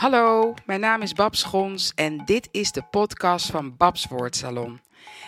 Hallo, 0.00 0.54
mijn 0.66 0.80
naam 0.80 1.02
is 1.02 1.12
Babs 1.12 1.40
Schons 1.40 1.92
en 1.94 2.24
dit 2.24 2.48
is 2.50 2.72
de 2.72 2.82
podcast 2.90 3.50
van 3.50 3.76
Babs 3.76 4.06
Woordsalon. 4.06 4.80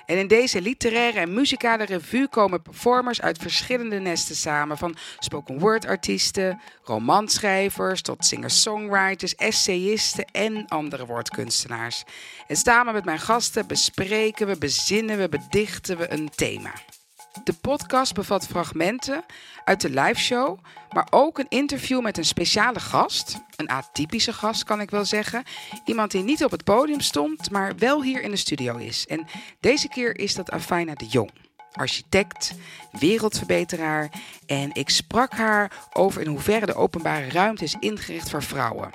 En 0.07 0.19
in 0.19 0.27
deze 0.27 0.61
literaire 0.61 1.19
en 1.19 1.35
muzikale 1.35 1.85
revue 1.85 2.29
komen 2.29 2.63
performers 2.63 3.21
uit 3.21 3.39
verschillende 3.39 3.99
nesten 3.99 4.37
samen. 4.37 4.79
Van 4.79 4.97
spoken 5.19 5.59
word 5.59 5.87
artiesten, 5.87 6.61
romanschrijvers 6.83 8.03
tot 8.03 8.25
singer-songwriters, 8.25 9.35
essayisten 9.35 10.25
en 10.25 10.69
andere 10.69 11.07
woordkunstenaars. 11.07 12.05
En 12.47 12.57
samen 12.57 12.93
met 12.93 13.05
mijn 13.05 13.21
gasten 13.21 13.67
bespreken 13.67 14.47
we, 14.47 14.59
bezinnen 14.59 15.19
we, 15.19 15.29
bedichten 15.29 15.97
we 15.99 16.13
een 16.13 16.31
thema. 16.31 16.73
De 17.45 17.53
podcast 17.53 18.15
bevat 18.15 18.47
fragmenten 18.47 19.25
uit 19.65 19.81
de 19.81 19.91
liveshow, 19.91 20.59
maar 20.91 21.07
ook 21.11 21.39
een 21.39 21.49
interview 21.49 22.01
met 22.01 22.19
een 22.19 22.25
speciale 22.25 22.81
gast. 22.81 23.37
Een 23.57 23.69
atypische 23.69 24.33
gast 24.33 24.65
kan 24.65 24.81
ik 24.81 24.91
wel 24.91 25.05
zeggen. 25.05 25.43
Iemand 25.85 26.11
die 26.11 26.23
niet 26.23 26.45
op 26.45 26.51
het 26.51 26.65
podium 26.65 27.01
stond, 27.01 27.51
maar 27.51 27.77
wel 27.77 28.03
hier 28.03 28.23
in 28.23 28.31
de 28.31 28.37
studio 28.37 28.77
is. 28.77 29.07
En 29.07 29.27
deze 29.61 29.89
keer 29.89 30.19
is 30.19 30.35
dat 30.35 30.51
Afina 30.51 30.95
de 30.95 31.07
Jong. 31.07 31.31
Architect, 31.73 32.55
wereldverbeteraar. 32.93 34.11
En 34.47 34.71
ik 34.73 34.91
sprak 34.91 35.33
haar 35.33 35.73
over 35.93 36.21
in 36.21 36.29
hoeverre 36.29 36.67
de 36.67 36.75
openbare 36.75 37.29
ruimte 37.29 37.65
is 37.65 37.77
ingericht 37.81 38.31
voor 38.31 38.43
vrouwen. 38.43 38.91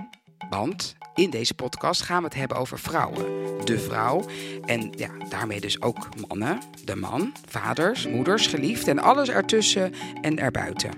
Want 0.49 0.95
in 1.17 1.29
deze 1.29 1.53
podcast 1.53 2.01
gaan 2.01 2.17
we 2.17 2.23
het 2.23 2.35
hebben 2.35 2.57
over 2.57 2.79
vrouwen. 2.79 3.25
De 3.65 3.79
vrouw. 3.79 4.25
En 4.65 4.91
ja, 4.95 5.09
daarmee 5.29 5.59
dus 5.59 5.81
ook 5.81 6.09
mannen. 6.27 6.59
De 6.83 6.95
man, 6.95 7.33
vaders, 7.45 8.07
moeders, 8.07 8.47
geliefd 8.47 8.87
en 8.87 8.99
alles 8.99 9.29
ertussen 9.29 9.93
en 10.21 10.39
erbuiten. 10.39 10.91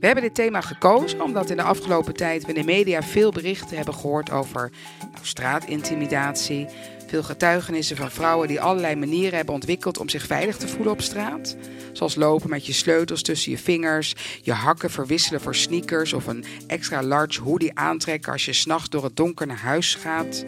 We 0.00 0.06
hebben 0.06 0.24
dit 0.24 0.34
thema 0.34 0.60
gekozen 0.60 1.20
omdat 1.20 1.50
in 1.50 1.56
de 1.56 1.62
afgelopen 1.62 2.14
tijd 2.14 2.42
we 2.42 2.52
in 2.52 2.60
de 2.60 2.72
media 2.72 3.02
veel 3.02 3.30
berichten 3.30 3.76
hebben 3.76 3.94
gehoord 3.94 4.30
over 4.30 4.72
nou, 5.00 5.12
straatintimidatie. 5.22 6.66
Veel 7.08 7.22
getuigenissen 7.22 7.96
van 7.96 8.10
vrouwen 8.10 8.48
die 8.48 8.60
allerlei 8.60 8.96
manieren 8.96 9.36
hebben 9.36 9.54
ontwikkeld 9.54 9.98
om 9.98 10.08
zich 10.08 10.26
veilig 10.26 10.56
te 10.56 10.68
voelen 10.68 10.92
op 10.92 11.00
straat. 11.00 11.56
Zoals 11.92 12.14
lopen 12.14 12.50
met 12.50 12.66
je 12.66 12.72
sleutels 12.72 13.22
tussen 13.22 13.50
je 13.50 13.58
vingers, 13.58 14.14
je 14.42 14.52
hakken 14.52 14.90
verwisselen 14.90 15.40
voor 15.40 15.54
sneakers 15.54 16.12
of 16.12 16.26
een 16.26 16.44
extra 16.66 17.02
large 17.02 17.42
hoodie 17.42 17.78
aantrekken 17.78 18.32
als 18.32 18.44
je 18.44 18.52
s'nachts 18.52 18.88
door 18.88 19.04
het 19.04 19.16
donker 19.16 19.46
naar 19.46 19.58
huis 19.58 19.94
gaat. 19.94 20.44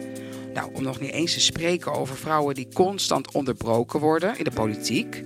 Nou, 0.53 0.69
om 0.73 0.83
nog 0.83 0.99
niet 0.99 1.11
eens 1.11 1.33
te 1.33 1.39
spreken 1.39 1.93
over 1.93 2.15
vrouwen 2.15 2.55
die 2.55 2.67
constant 2.73 3.31
onderbroken 3.31 3.99
worden 3.99 4.37
in 4.37 4.43
de 4.43 4.51
politiek. 4.51 5.23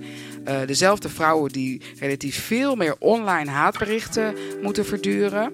Uh, 0.48 0.58
dezelfde 0.66 1.08
vrouwen 1.08 1.52
die 1.52 1.82
relatief 1.98 2.44
veel 2.44 2.76
meer 2.76 2.96
online 2.98 3.50
haatberichten 3.50 4.34
moeten 4.62 4.84
verduren. 4.84 5.52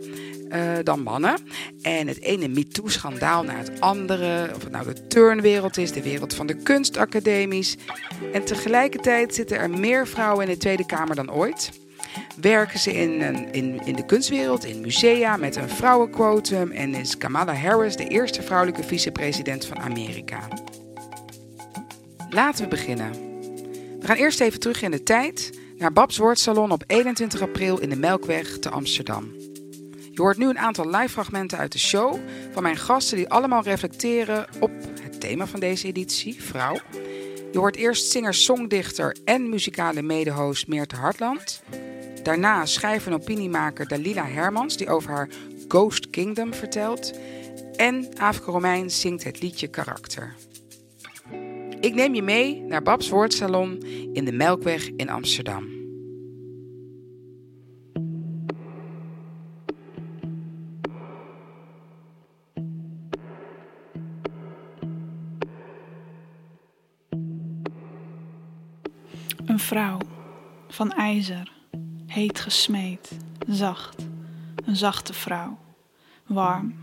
Uh, 0.55 0.73
dan 0.83 1.03
mannen. 1.03 1.39
En 1.83 2.09
het 2.09 2.21
ene 2.21 2.49
MeToo-schandaal 2.49 3.43
naar 3.43 3.59
het 3.59 3.81
andere. 3.81 4.51
Of 4.55 4.63
het 4.63 4.73
nou 4.73 4.85
de 4.85 5.07
turnwereld 5.07 5.77
is, 5.77 5.93
de 5.93 6.03
wereld 6.03 6.35
van 6.35 6.47
de 6.47 6.55
kunstacademies. 6.55 7.77
En 8.33 8.45
tegelijkertijd 8.45 9.35
zitten 9.35 9.59
er 9.59 9.71
meer 9.71 10.07
vrouwen 10.07 10.45
in 10.45 10.53
de 10.53 10.59
Tweede 10.59 10.87
Kamer 10.87 11.15
dan 11.15 11.33
ooit. 11.33 11.71
Werken 12.41 12.79
ze 12.79 12.93
in, 12.93 13.21
in, 13.53 13.81
in 13.85 13.97
de 13.97 14.05
kunstwereld, 14.05 14.65
in 14.65 14.81
musea, 14.81 15.37
met 15.37 15.57
een 15.57 15.69
vrouwenquotum. 15.69 16.71
En 16.71 16.95
is 16.95 17.19
Kamala 17.19 17.55
Harris 17.55 17.97
de 17.97 18.07
eerste 18.07 18.43
vrouwelijke 18.43 18.83
vicepresident 18.83 19.67
van 19.67 19.79
Amerika. 19.79 20.49
Laten 22.31 22.65
we 22.65 22.71
beginnen. 22.71 23.11
We 24.01 24.07
gaan 24.07 24.17
eerst 24.17 24.41
even 24.41 24.61
terug 24.61 24.83
in 24.83 24.91
de 24.91 25.03
tijd 25.03 25.51
naar 25.79 25.93
Babs 25.93 26.17
Woordsalon 26.17 26.71
op 26.71 26.85
21 26.87 27.41
april 27.41 27.79
in 27.79 27.89
de 27.89 27.97
Melkweg 27.97 28.59
te 28.59 28.71
Amsterdam. 28.71 29.42
Je 30.13 30.23
hoort 30.23 30.37
nu 30.37 30.49
een 30.49 30.59
aantal 30.59 30.91
live 30.91 31.09
fragmenten 31.09 31.59
uit 31.59 31.73
de 31.73 31.79
show 31.79 32.19
van 32.51 32.63
mijn 32.63 32.77
gasten 32.77 33.17
die 33.17 33.29
allemaal 33.29 33.63
reflecteren 33.63 34.47
op 34.61 34.71
het 35.03 35.21
thema 35.21 35.47
van 35.47 35.61
deze 35.61 35.87
editie, 35.87 36.43
vrouw. 36.43 36.77
Je 37.53 37.59
hoort 37.59 37.77
eerst 37.77 38.11
singer-songdichter 38.11 39.17
en 39.25 39.49
muzikale 39.49 40.03
medehost 40.03 40.67
Meerte 40.67 40.97
Hartland. 40.97 41.63
Daarna 42.23 42.67
schrijver 42.67 43.13
en 43.13 43.19
opiniemaker 43.19 43.89
Dalila 43.89 44.27
Hermans 44.27 44.77
die 44.77 44.89
over 44.89 45.11
haar 45.11 45.29
Ghost 45.69 46.11
Kingdom 46.11 46.55
vertelt. 46.55 47.13
En 47.77 48.09
Afke 48.19 48.51
Romein 48.51 48.91
zingt 48.91 49.25
het 49.25 49.43
liedje 49.43 49.69
Karakter. 49.69 50.35
Ik 51.81 51.95
neem 51.95 52.15
je 52.15 52.23
mee 52.23 52.61
naar 52.61 52.83
Babs 52.83 53.09
Woordsalon 53.09 53.83
in 54.13 54.25
de 54.25 54.33
Melkweg 54.33 54.89
in 54.97 55.11
Amsterdam. 55.11 55.72
Vrouw 69.73 69.99
van 70.69 70.93
ijzer, 70.93 71.53
heet 72.07 72.41
gesmeed, 72.41 73.19
zacht. 73.49 74.07
Een 74.65 74.77
zachte 74.77 75.13
vrouw, 75.13 75.59
warm, 76.27 76.75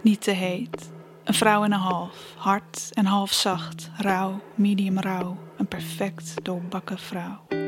niet 0.00 0.20
te 0.20 0.30
heet. 0.30 0.92
Een 1.24 1.34
vrouw 1.34 1.64
en 1.64 1.72
een 1.72 1.78
half, 1.78 2.34
hard 2.36 2.90
en 2.92 3.04
half 3.04 3.32
zacht, 3.32 3.90
rauw, 3.96 4.40
medium 4.54 4.98
rauw. 4.98 5.36
Een 5.56 5.68
perfect 5.68 6.44
doorbakken 6.44 6.98
vrouw. 6.98 7.63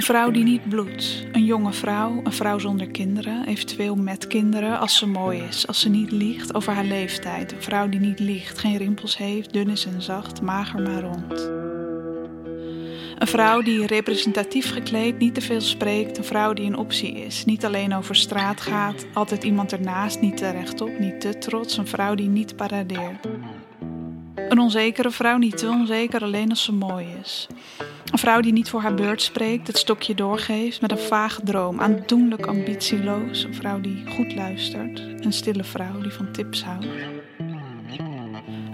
Een 0.00 0.06
vrouw 0.06 0.30
die 0.30 0.44
niet 0.44 0.68
bloedt. 0.68 1.24
Een 1.32 1.44
jonge 1.44 1.72
vrouw, 1.72 2.20
een 2.24 2.32
vrouw 2.32 2.58
zonder 2.58 2.90
kinderen, 2.90 3.46
eventueel 3.46 3.96
met 3.96 4.26
kinderen, 4.26 4.78
als 4.78 4.96
ze 4.96 5.06
mooi 5.06 5.42
is, 5.48 5.66
als 5.66 5.80
ze 5.80 5.88
niet 5.88 6.10
liegt 6.10 6.54
over 6.54 6.72
haar 6.72 6.84
leeftijd. 6.84 7.52
Een 7.52 7.62
vrouw 7.62 7.88
die 7.88 8.00
niet 8.00 8.18
liegt, 8.18 8.58
geen 8.58 8.76
rimpels 8.76 9.16
heeft, 9.16 9.52
dun 9.52 9.68
is 9.68 9.86
en 9.86 10.02
zacht, 10.02 10.42
mager 10.42 10.82
maar 10.82 11.02
rond. 11.02 11.50
Een 13.18 13.26
vrouw 13.26 13.62
die 13.62 13.86
representatief 13.86 14.72
gekleed 14.72 15.18
niet 15.18 15.34
te 15.34 15.40
veel 15.40 15.60
spreekt. 15.60 16.18
Een 16.18 16.24
vrouw 16.24 16.52
die 16.52 16.66
een 16.66 16.76
optie 16.76 17.12
is. 17.12 17.44
Niet 17.44 17.64
alleen 17.64 17.94
over 17.94 18.16
straat 18.16 18.60
gaat. 18.60 19.06
Altijd 19.14 19.44
iemand 19.44 19.72
ernaast. 19.72 20.20
Niet 20.20 20.36
te 20.36 20.50
rechtop, 20.50 20.98
niet 20.98 21.20
te 21.20 21.38
trots. 21.38 21.76
Een 21.76 21.86
vrouw 21.86 22.14
die 22.14 22.28
niet 22.28 22.56
paradeert. 22.56 23.26
Een 24.50 24.58
onzekere 24.58 25.10
vrouw, 25.10 25.36
niet 25.36 25.58
te 25.58 25.68
onzeker, 25.68 26.22
alleen 26.22 26.50
als 26.50 26.64
ze 26.64 26.72
mooi 26.72 27.06
is. 27.22 27.46
Een 28.12 28.18
vrouw 28.18 28.40
die 28.40 28.52
niet 28.52 28.70
voor 28.70 28.80
haar 28.80 28.94
beurt 28.94 29.22
spreekt, 29.22 29.66
het 29.66 29.78
stokje 29.78 30.14
doorgeeft 30.14 30.80
met 30.80 30.90
een 30.90 30.98
vage 30.98 31.42
droom, 31.42 31.80
aandoenlijk 31.80 32.46
ambitieloos. 32.46 33.44
Een 33.44 33.54
vrouw 33.54 33.80
die 33.80 34.04
goed 34.06 34.34
luistert, 34.34 34.98
een 34.98 35.32
stille 35.32 35.64
vrouw 35.64 36.00
die 36.00 36.10
van 36.10 36.32
tips 36.32 36.64
houdt. 36.64 36.86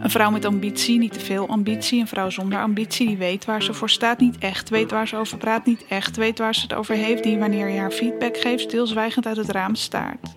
Een 0.00 0.10
vrouw 0.10 0.30
met 0.30 0.44
ambitie, 0.44 0.98
niet 0.98 1.12
te 1.12 1.20
veel 1.20 1.48
ambitie. 1.48 2.00
Een 2.00 2.06
vrouw 2.06 2.30
zonder 2.30 2.60
ambitie, 2.60 3.06
die 3.06 3.16
weet 3.16 3.44
waar 3.44 3.62
ze 3.62 3.74
voor 3.74 3.90
staat, 3.90 4.20
niet 4.20 4.38
echt 4.38 4.68
weet 4.68 4.90
waar 4.90 5.08
ze 5.08 5.16
over 5.16 5.38
praat, 5.38 5.66
niet 5.66 5.84
echt 5.88 6.16
weet 6.16 6.38
waar 6.38 6.54
ze 6.54 6.60
het 6.60 6.74
over 6.74 6.94
heeft, 6.94 7.22
die 7.22 7.38
wanneer 7.38 7.68
je 7.68 7.78
haar 7.78 7.90
feedback 7.90 8.36
geeft, 8.36 8.62
stilzwijgend 8.62 9.26
uit 9.26 9.36
het 9.36 9.50
raam 9.50 9.74
staart. 9.74 10.34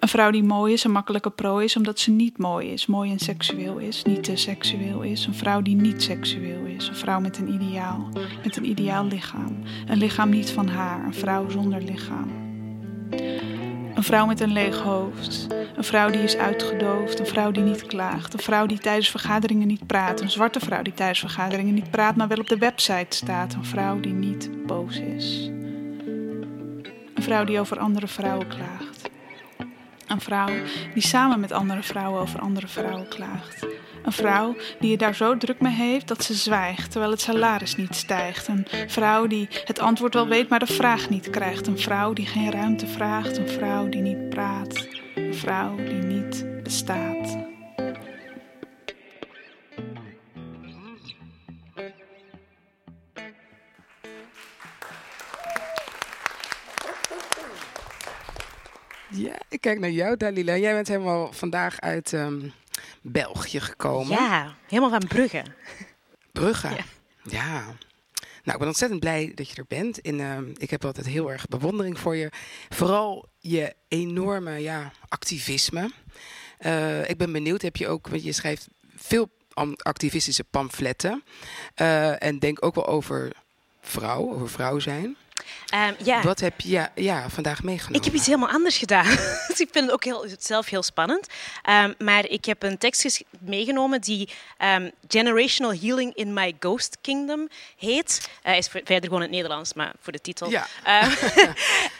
Een 0.00 0.08
vrouw 0.08 0.30
die 0.30 0.42
mooi 0.42 0.72
is, 0.72 0.84
een 0.84 0.90
makkelijke 0.90 1.30
prooi 1.30 1.64
is, 1.64 1.76
omdat 1.76 1.98
ze 1.98 2.10
niet 2.10 2.38
mooi 2.38 2.68
is, 2.68 2.86
mooi 2.86 3.10
en 3.10 3.18
seksueel 3.18 3.78
is, 3.78 4.02
niet 4.02 4.22
te 4.22 4.36
seksueel 4.36 5.02
is. 5.02 5.26
Een 5.26 5.34
vrouw 5.34 5.62
die 5.62 5.76
niet 5.76 6.02
seksueel 6.02 6.64
is, 6.64 6.88
een 6.88 6.96
vrouw 6.96 7.20
met 7.20 7.38
een 7.38 7.52
ideaal, 7.52 8.08
met 8.44 8.56
een 8.56 8.64
ideaal 8.64 9.04
lichaam. 9.04 9.58
Een 9.86 9.98
lichaam 9.98 10.28
niet 10.28 10.50
van 10.50 10.68
haar, 10.68 11.04
een 11.04 11.14
vrouw 11.14 11.48
zonder 11.48 11.82
lichaam. 11.82 12.30
Een 13.94 14.02
vrouw 14.02 14.26
met 14.26 14.40
een 14.40 14.52
leeg 14.52 14.78
hoofd. 14.78 15.46
Een 15.76 15.84
vrouw 15.84 16.10
die 16.10 16.22
is 16.22 16.36
uitgedoofd. 16.36 17.18
Een 17.18 17.26
vrouw 17.26 17.50
die 17.50 17.62
niet 17.62 17.86
klaagt. 17.86 18.32
Een 18.32 18.40
vrouw 18.40 18.66
die 18.66 18.78
tijdens 18.78 19.10
vergaderingen 19.10 19.66
niet 19.66 19.86
praat. 19.86 20.20
Een 20.20 20.30
zwarte 20.30 20.60
vrouw 20.60 20.82
die 20.82 20.92
tijdens 20.92 21.20
vergaderingen 21.20 21.74
niet 21.74 21.90
praat, 21.90 22.16
maar 22.16 22.28
wel 22.28 22.38
op 22.38 22.48
de 22.48 22.58
website 22.58 23.16
staat. 23.16 23.54
Een 23.54 23.64
vrouw 23.64 24.00
die 24.00 24.12
niet 24.12 24.66
boos 24.66 24.98
is. 24.98 25.50
Een 27.14 27.22
vrouw 27.22 27.44
die 27.44 27.60
over 27.60 27.78
andere 27.78 28.06
vrouwen 28.06 28.48
klaagt. 28.48 29.10
Een 30.10 30.20
vrouw 30.20 30.48
die 30.94 31.02
samen 31.02 31.40
met 31.40 31.52
andere 31.52 31.82
vrouwen 31.82 32.20
over 32.20 32.40
andere 32.40 32.68
vrouwen 32.68 33.08
klaagt. 33.08 33.66
Een 34.02 34.12
vrouw 34.12 34.56
die 34.80 34.90
je 34.90 34.96
daar 34.96 35.14
zo 35.14 35.36
druk 35.36 35.60
mee 35.60 35.72
heeft 35.72 36.08
dat 36.08 36.24
ze 36.24 36.34
zwijgt 36.34 36.90
terwijl 36.90 37.10
het 37.10 37.20
salaris 37.20 37.76
niet 37.76 37.94
stijgt. 37.94 38.48
Een 38.48 38.66
vrouw 38.86 39.26
die 39.26 39.48
het 39.64 39.78
antwoord 39.78 40.14
wel 40.14 40.28
weet, 40.28 40.48
maar 40.48 40.58
de 40.58 40.66
vraag 40.66 41.10
niet 41.10 41.30
krijgt. 41.30 41.66
Een 41.66 41.78
vrouw 41.78 42.12
die 42.12 42.26
geen 42.26 42.50
ruimte 42.50 42.86
vraagt. 42.86 43.36
Een 43.38 43.48
vrouw 43.48 43.88
die 43.88 44.00
niet 44.00 44.28
praat. 44.28 44.86
Een 45.14 45.34
vrouw 45.34 45.76
die 45.76 46.02
niet 46.02 46.62
bestaat. 46.62 47.36
Ja, 59.10 59.38
ik 59.48 59.60
kijk 59.60 59.78
naar 59.78 59.90
jou, 59.90 60.16
Dalila. 60.16 60.56
Jij 60.56 60.72
bent 60.72 60.88
helemaal 60.88 61.32
vandaag 61.32 61.80
uit 61.80 62.12
um, 62.12 62.52
België 63.02 63.60
gekomen. 63.60 64.22
Ja, 64.22 64.54
helemaal 64.68 64.90
van 64.90 65.08
Brugge. 65.08 65.42
Brugge? 66.32 66.68
Ja. 66.68 66.84
ja. 67.22 67.64
Nou, 68.42 68.52
ik 68.52 68.58
ben 68.58 68.66
ontzettend 68.66 69.00
blij 69.00 69.32
dat 69.34 69.48
je 69.48 69.56
er 69.56 69.64
bent. 69.68 70.00
En, 70.00 70.18
uh, 70.18 70.38
ik 70.56 70.70
heb 70.70 70.84
altijd 70.84 71.06
heel 71.06 71.32
erg 71.32 71.46
bewondering 71.46 71.98
voor 71.98 72.16
je. 72.16 72.30
Vooral 72.68 73.28
je 73.38 73.74
enorme 73.88 74.58
ja, 74.58 74.92
activisme. 75.08 75.90
Uh, 76.60 77.08
ik 77.08 77.16
ben 77.16 77.32
benieuwd, 77.32 77.62
heb 77.62 77.76
je 77.76 77.88
ook, 77.88 78.08
want 78.08 78.24
je 78.24 78.32
schrijft 78.32 78.68
veel 78.96 79.30
activistische 79.76 80.44
pamfletten. 80.44 81.22
Uh, 81.80 82.22
en 82.22 82.38
denk 82.38 82.64
ook 82.64 82.74
wel 82.74 82.86
over 82.86 83.32
vrouw, 83.80 84.32
over 84.32 84.50
vrouw 84.50 84.78
zijn. 84.78 85.16
Um, 85.74 85.94
ja. 86.04 86.22
Wat 86.22 86.40
heb 86.40 86.60
je 86.60 86.68
ja, 86.68 86.92
ja, 86.94 87.28
vandaag 87.28 87.62
meegenomen? 87.62 87.98
Ik 87.98 88.04
heb 88.04 88.14
iets 88.14 88.26
helemaal 88.26 88.48
anders 88.48 88.76
gedaan. 88.76 89.16
dus 89.48 89.60
ik 89.60 89.68
vind 89.70 89.84
het 89.84 89.90
ook 89.90 90.04
heel, 90.04 90.26
zelf 90.38 90.68
heel 90.68 90.82
spannend. 90.82 91.26
Um, 91.68 91.94
maar 91.98 92.26
ik 92.26 92.44
heb 92.44 92.62
een 92.62 92.78
tekst 92.78 93.24
meegenomen 93.38 94.00
die 94.00 94.28
um, 94.58 94.90
Generational 95.08 95.74
Healing 95.74 96.14
in 96.14 96.32
My 96.32 96.56
Ghost 96.60 96.98
Kingdom 97.00 97.48
heet. 97.76 98.30
Uh, 98.46 98.56
is 98.56 98.68
verder 98.68 99.02
gewoon 99.02 99.16
in 99.16 99.22
het 99.22 99.30
Nederlands, 99.30 99.74
maar 99.74 99.92
voor 100.00 100.12
de 100.12 100.20
titel. 100.20 100.50
Ja. 100.50 100.66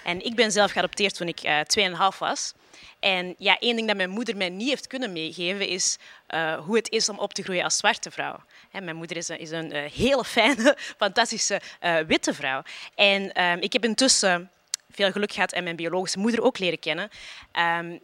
en 0.04 0.24
ik 0.24 0.34
ben 0.34 0.52
zelf 0.52 0.70
geadopteerd 0.70 1.14
toen 1.14 1.28
ik 1.28 1.44
uh, 1.44 2.10
2,5 2.12 2.18
was. 2.18 2.52
En 3.00 3.34
ja, 3.38 3.58
één 3.58 3.76
ding 3.76 3.86
dat 3.88 3.96
mijn 3.96 4.10
moeder 4.10 4.36
mij 4.36 4.48
niet 4.48 4.68
heeft 4.68 4.86
kunnen 4.86 5.12
meegeven 5.12 5.68
is 5.68 5.98
uh, 6.34 6.58
hoe 6.58 6.76
het 6.76 6.90
is 6.90 7.08
om 7.08 7.18
op 7.18 7.34
te 7.34 7.42
groeien 7.42 7.64
als 7.64 7.76
zwarte 7.76 8.10
vrouw. 8.10 8.40
Mijn 8.72 8.96
moeder 8.96 9.16
is 9.16 9.28
een, 9.28 9.38
is 9.38 9.50
een 9.50 9.74
uh, 9.74 9.90
hele 9.90 10.24
fijne, 10.24 10.76
fantastische 10.96 11.60
uh, 11.82 11.98
witte 11.98 12.34
vrouw. 12.34 12.62
En 12.94 13.42
um, 13.44 13.60
ik 13.60 13.72
heb 13.72 13.84
intussen 13.84 14.50
veel 14.90 15.12
geluk 15.12 15.32
gehad 15.32 15.52
en 15.52 15.64
mijn 15.64 15.76
biologische 15.76 16.18
moeder 16.18 16.42
ook 16.42 16.58
leren 16.58 16.78
kennen. 16.78 17.10
Um, 17.78 18.00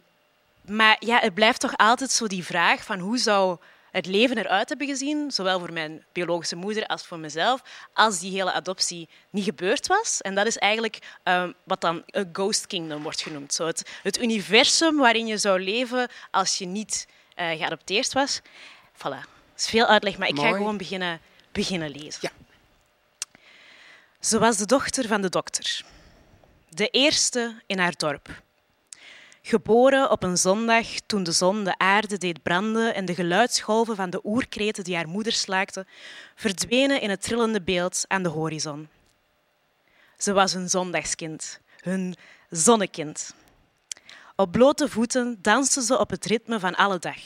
maar 0.61 0.97
ja, 0.99 1.19
het 1.19 1.33
blijft 1.33 1.59
toch 1.59 1.77
altijd 1.77 2.11
zo 2.11 2.27
die 2.27 2.43
vraag 2.43 2.83
van 2.83 2.99
hoe 2.99 3.17
zou 3.17 3.57
het 3.91 4.05
leven 4.05 4.37
eruit 4.37 4.69
hebben 4.69 4.87
gezien, 4.87 5.31
zowel 5.31 5.59
voor 5.59 5.73
mijn 5.73 6.05
biologische 6.11 6.55
moeder 6.55 6.85
als 6.85 7.05
voor 7.05 7.19
mezelf, 7.19 7.61
als 7.93 8.19
die 8.19 8.31
hele 8.31 8.51
adoptie 8.51 9.09
niet 9.29 9.43
gebeurd 9.43 9.87
was. 9.87 10.21
En 10.21 10.35
dat 10.35 10.45
is 10.45 10.57
eigenlijk 10.57 10.99
um, 11.23 11.53
wat 11.63 11.81
dan 11.81 12.03
een 12.05 12.29
ghost 12.31 12.67
kingdom 12.67 13.03
wordt 13.03 13.21
genoemd. 13.21 13.53
Zo 13.53 13.65
het, 14.01 14.19
universum 14.21 14.97
waarin 14.97 15.27
je 15.27 15.37
zou 15.37 15.59
leven 15.59 16.09
als 16.31 16.57
je 16.57 16.65
niet 16.65 17.07
uh, 17.35 17.49
geadopteerd 17.49 18.13
was. 18.13 18.41
Voilà. 18.93 19.36
Dat 19.57 19.65
is 19.65 19.71
veel 19.71 19.85
uitleg, 19.85 20.17
maar 20.17 20.27
ik 20.27 20.35
Mooi. 20.35 20.49
ga 20.49 20.55
gewoon 20.55 20.77
beginnen, 20.77 21.19
beginnen 21.51 21.89
lezen. 21.89 22.19
Ja. 22.21 22.31
Ze 24.19 24.39
was 24.39 24.57
de 24.57 24.65
dochter 24.65 25.07
van 25.07 25.21
de 25.21 25.29
dokter. 25.29 25.85
De 26.69 26.87
eerste 26.87 27.61
in 27.65 27.79
haar 27.79 27.93
dorp. 27.97 28.41
Geboren 29.41 30.11
op 30.11 30.23
een 30.23 30.37
zondag 30.37 30.87
toen 31.05 31.23
de 31.23 31.31
zon 31.31 31.63
de 31.63 31.77
aarde 31.77 32.17
deed 32.17 32.43
branden 32.43 32.95
en 32.95 33.05
de 33.05 33.15
geluidsgolven 33.15 33.95
van 33.95 34.09
de 34.09 34.19
oerkreten 34.23 34.83
die 34.83 34.95
haar 34.95 35.07
moeder 35.07 35.33
slaakte, 35.33 35.85
verdwenen 36.35 37.01
in 37.01 37.09
het 37.09 37.21
trillende 37.21 37.61
beeld 37.61 38.05
aan 38.07 38.23
de 38.23 38.29
horizon. 38.29 38.89
Ze 40.17 40.33
was 40.33 40.53
hun 40.53 40.69
zondagskind, 40.69 41.59
hun 41.81 42.15
zonnekind. 42.49 43.33
Op 44.35 44.51
blote 44.51 44.89
voeten 44.89 45.39
danste 45.41 45.81
ze 45.81 45.99
op 45.99 46.09
het 46.09 46.25
ritme 46.25 46.59
van 46.59 46.75
alle 46.75 46.99
dag. 46.99 47.17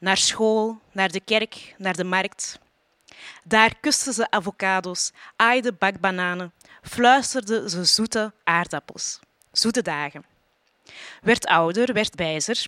Naar 0.00 0.16
school, 0.16 0.80
naar 0.92 1.10
de 1.10 1.20
kerk, 1.20 1.74
naar 1.78 1.96
de 1.96 2.04
markt. 2.04 2.58
Daar 3.44 3.74
kuste 3.80 4.12
ze 4.12 4.30
avocado's, 4.30 5.12
aaide 5.36 5.72
bakbananen, 5.72 6.52
fluisterde 6.82 7.70
ze 7.70 7.84
zoete 7.84 8.32
aardappels. 8.44 9.20
Zoete 9.52 9.82
dagen 9.82 10.24
werd 11.20 11.46
ouder, 11.46 11.92
werd 11.92 12.14
wijzer, 12.14 12.66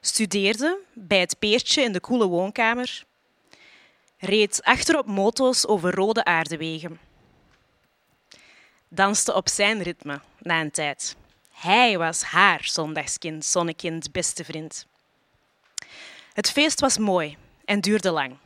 studeerde 0.00 0.78
bij 0.92 1.20
het 1.20 1.38
peertje 1.38 1.82
in 1.82 1.92
de 1.92 2.00
koele 2.00 2.26
woonkamer, 2.26 3.04
reed 4.18 4.62
achterop 4.62 5.06
moto's 5.06 5.66
over 5.66 5.94
rode 5.94 6.24
aardewegen, 6.24 7.00
danste 8.88 9.34
op 9.34 9.48
zijn 9.48 9.82
ritme 9.82 10.20
na 10.38 10.60
een 10.60 10.70
tijd. 10.70 11.16
Hij 11.50 11.98
was 11.98 12.22
haar 12.22 12.64
zondagskind, 12.64 13.44
zonnekind, 13.44 14.12
beste 14.12 14.44
vriend. 14.44 14.86
Het 16.32 16.50
feest 16.50 16.80
was 16.80 16.98
mooi 16.98 17.36
en 17.64 17.80
duurde 17.80 18.10
lang. 18.10 18.36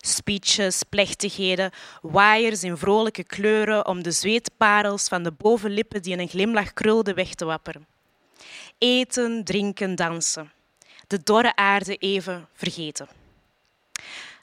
Speeches, 0.00 0.82
plechtigheden, 0.82 1.70
waaiers 2.02 2.62
in 2.62 2.76
vrolijke 2.76 3.24
kleuren 3.24 3.86
om 3.86 4.02
de 4.02 4.10
zweetparels 4.10 5.08
van 5.08 5.22
de 5.22 5.32
bovenlippen 5.32 6.02
die 6.02 6.12
in 6.12 6.18
een 6.18 6.28
glimlach 6.28 6.72
krulden 6.72 7.14
weg 7.14 7.34
te 7.34 7.44
wapperen. 7.44 7.86
Eten, 8.78 9.44
drinken, 9.44 9.94
dansen. 9.94 10.52
De 11.06 11.22
dorre 11.22 11.56
aarde 11.56 11.96
even 11.96 12.48
vergeten. 12.52 13.08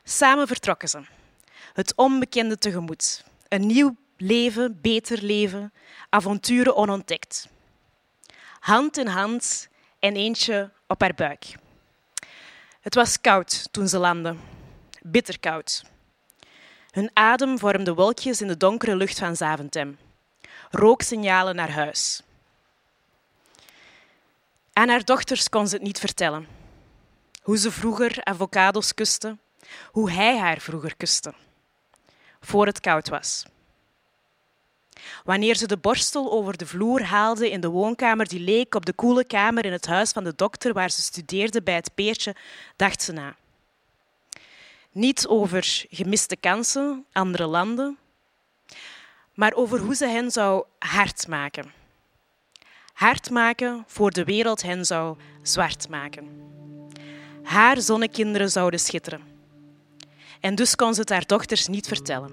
Samen 0.04 0.48
vertrokken 0.48 0.90
ze. 0.90 1.02
Het 1.74 1.96
onbekende 1.96 2.58
tegemoet. 2.58 3.24
Een 3.48 3.66
nieuw 3.66 3.96
leven, 4.18 4.82
beter 4.82 5.24
leven, 5.24 5.74
avonturen 6.10 6.76
onontdekt. 6.76 7.48
Hand 8.60 8.98
in 8.98 9.08
hand 9.08 9.68
en 10.00 10.16
eentje 10.16 10.72
op 10.88 11.02
haar 11.02 11.14
buik. 11.14 11.60
Het 12.82 12.96
was 12.96 13.22
koud 13.22 13.68
toen 13.72 13.88
ze 13.88 13.98
landden 13.98 14.40
bitterkoud. 15.02 15.84
Hun 16.92 17.12
adem 17.14 17.60
vormde 17.60 17.94
wolkjes 17.94 18.42
in 18.42 18.48
de 18.48 18.58
donkere 18.58 18.96
lucht 18.96 19.20
van 19.20 19.36
Zaventem. 19.36 19.98
Rooksignalen 20.72 21.56
naar 21.56 21.72
huis. 21.72 22.22
Aan 24.74 24.90
haar 24.90 25.04
dochters 25.04 25.50
kon 25.50 25.68
ze 25.68 25.76
het 25.76 25.84
niet 25.84 26.00
vertellen. 26.00 26.48
Hoe 27.42 27.58
ze 27.58 27.72
vroeger 27.72 28.24
avocados 28.24 28.94
kuste, 28.94 29.38
hoe 29.86 30.12
hij 30.12 30.38
haar 30.38 30.60
vroeger 30.60 30.96
kuste. 30.96 31.34
Voor 32.40 32.66
het 32.66 32.80
koud 32.80 33.10
was. 33.10 33.46
Wanneer 35.24 35.56
ze 35.56 35.68
de 35.68 35.78
borstel 35.78 36.32
over 36.32 36.58
de 36.58 36.66
vloer 36.66 37.04
haalde 37.04 37.50
in 37.50 37.62
de 37.62 37.70
woonkamer 37.70 38.28
die 38.28 38.40
leek 38.40 38.76
op 38.76 38.86
de 38.86 38.94
koele 38.94 39.24
kamer 39.24 39.66
in 39.66 39.72
het 39.72 39.86
huis 39.86 40.12
van 40.12 40.24
de 40.24 40.34
dokter 40.36 40.74
waar 40.74 40.92
ze 40.92 41.02
studeerde 41.02 41.62
bij 41.62 41.76
het 41.76 41.92
peertje, 41.96 42.36
dacht 42.76 43.02
ze 43.02 43.12
na. 43.12 43.36
Niet 44.92 45.28
over 45.28 45.86
gemiste 45.90 46.36
kansen, 46.36 47.06
andere 47.12 47.46
landen, 47.46 47.98
maar 49.34 49.54
over 49.54 49.80
hoe 49.80 49.96
ze 49.96 50.08
hen 50.08 50.32
zou 50.32 50.66
hard 50.80 51.28
maken. 51.28 51.72
Hard 52.94 53.30
maken 53.30 53.84
voor 53.88 54.12
de 54.12 54.24
wereld 54.24 54.62
hen 54.62 54.86
zou 54.86 55.18
zwart 55.42 55.90
maken. 55.90 56.50
Haar 57.44 57.82
zonnekinderen 57.82 58.50
zouden 58.50 58.80
schitteren. 58.80 59.22
En 60.40 60.56
dus 60.56 60.76
kon 60.76 60.94
ze 60.94 61.00
het 61.00 61.10
haar 61.10 61.26
dochters 61.26 61.68
niet 61.68 61.88
vertellen. 61.88 62.32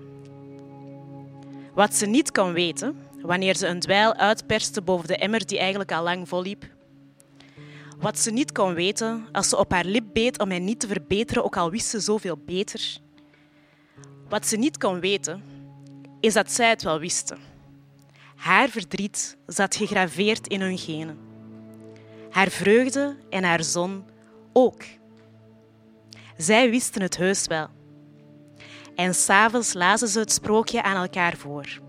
Wat 1.78 1.94
ze 1.94 2.06
niet 2.06 2.30
kon 2.30 2.52
weten, 2.52 2.96
wanneer 3.22 3.56
ze 3.56 3.66
een 3.66 3.80
dweil 3.80 4.14
uitperste 4.14 4.82
boven 4.82 5.08
de 5.08 5.16
emmer 5.16 5.46
die 5.46 5.58
eigenlijk 5.58 5.92
al 5.92 6.02
lang 6.02 6.28
volliep, 6.28 6.64
wat 7.98 8.18
ze 8.18 8.30
niet 8.30 8.52
kon 8.52 8.74
weten 8.74 9.28
als 9.32 9.48
ze 9.48 9.56
op 9.56 9.72
haar 9.72 9.84
lip 9.84 10.04
beet 10.12 10.38
om 10.38 10.50
hen 10.50 10.64
niet 10.64 10.80
te 10.80 10.86
verbeteren, 10.86 11.44
ook 11.44 11.56
al 11.56 11.70
wist 11.70 11.88
ze 11.88 12.00
zoveel 12.00 12.36
beter. 12.36 12.98
Wat 14.28 14.46
ze 14.46 14.56
niet 14.56 14.78
kon 14.78 15.00
weten, 15.00 15.42
is 16.20 16.32
dat 16.32 16.52
zij 16.52 16.68
het 16.68 16.82
wel 16.82 16.98
wisten. 16.98 17.38
Haar 18.36 18.68
verdriet 18.68 19.36
zat 19.46 19.76
gegraveerd 19.76 20.46
in 20.46 20.60
hun 20.60 20.78
genen. 20.78 21.18
Haar 22.30 22.50
vreugde 22.50 23.16
en 23.30 23.44
haar 23.44 23.64
zon 23.64 24.04
ook. 24.52 24.84
Zij 26.36 26.70
wisten 26.70 27.02
het 27.02 27.16
heus 27.16 27.46
wel. 27.46 27.77
En 28.98 29.14
s'avonds 29.14 29.74
lazen 29.74 30.08
ze 30.08 30.18
het 30.18 30.32
sprookje 30.32 30.82
aan 30.82 30.96
elkaar 30.96 31.36
voor. 31.36 31.80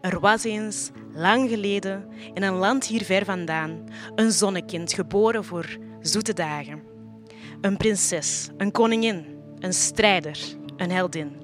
Er 0.00 0.20
was 0.20 0.44
eens, 0.44 0.90
lang 1.14 1.48
geleden, 1.48 2.08
in 2.34 2.42
een 2.42 2.54
land 2.54 2.86
hier 2.86 3.04
ver 3.04 3.24
vandaan, 3.24 3.84
een 4.14 4.32
zonnekind 4.32 4.92
geboren 4.92 5.44
voor 5.44 5.76
zoete 6.00 6.32
dagen. 6.32 6.82
Een 7.60 7.76
prinses, 7.76 8.48
een 8.56 8.70
koningin, 8.70 9.26
een 9.58 9.72
strijder, 9.72 10.38
een 10.76 10.90
heldin. 10.90 11.36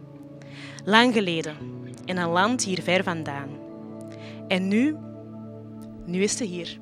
Lang 0.85 1.13
geleden, 1.13 1.57
in 2.05 2.17
een 2.17 2.31
land 2.31 2.65
hier 2.65 2.83
ver 2.83 3.03
vandaan. 3.03 3.49
En 4.49 4.69
nu, 4.69 4.97
nu 6.05 6.23
is 6.23 6.37
ze 6.37 6.45
hier. 6.45 6.79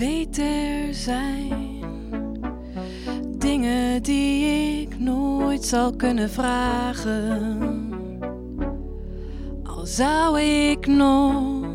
Weet 0.00 0.38
er 0.38 0.94
zijn 0.94 1.84
dingen 3.38 4.02
die 4.02 4.80
ik 4.80 4.98
nooit 4.98 5.64
zal 5.64 5.96
kunnen 5.96 6.30
vragen. 6.30 7.88
Al 9.62 9.86
zou 9.86 10.40
ik 10.40 10.86
nog 10.86 11.66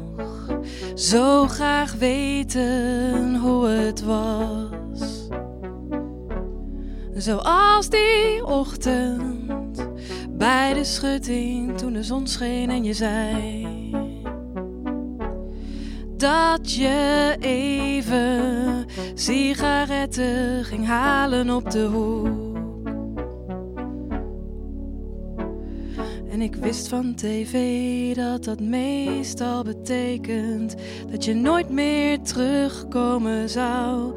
zo 0.96 1.48
graag 1.48 1.94
weten 1.94 3.36
hoe 3.36 3.68
het 3.68 4.04
was. 4.04 5.28
Zoals 7.16 7.90
die 7.90 8.46
ochtend 8.46 9.90
bij 10.30 10.74
de 10.74 10.84
schutting 10.84 11.78
toen 11.78 11.94
de 11.94 12.04
zon 12.04 12.28
scheen 12.28 12.70
en 12.70 12.84
je 12.84 12.94
zei 12.94 13.65
dat 16.26 16.74
je 16.74 17.36
even 17.40 18.86
sigaretten 19.14 20.64
ging 20.64 20.86
halen 20.86 21.50
op 21.50 21.72
de 21.72 21.84
hoek. 21.84 22.58
En 26.30 26.42
ik 26.42 26.56
wist 26.56 26.88
van 26.88 27.16
tv 27.16 28.16
dat 28.16 28.44
dat 28.44 28.60
meestal 28.60 29.64
betekent 29.64 30.76
dat 31.12 31.26
je 31.26 31.34
nooit 31.34 31.70
meer 31.70 32.22
terugkomen 32.22 33.50
zou. 33.50 34.14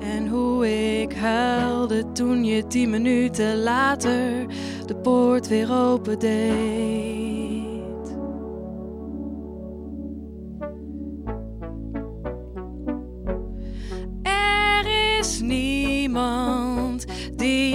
En 0.00 0.28
hoe 0.28 0.68
ik 1.00 1.12
huilde 1.12 2.12
toen 2.12 2.44
je 2.44 2.66
tien 2.66 2.90
minuten 2.90 3.62
later 3.62 4.46
de 4.86 4.96
poort 5.02 5.48
weer 5.48 5.72
open 5.72 6.18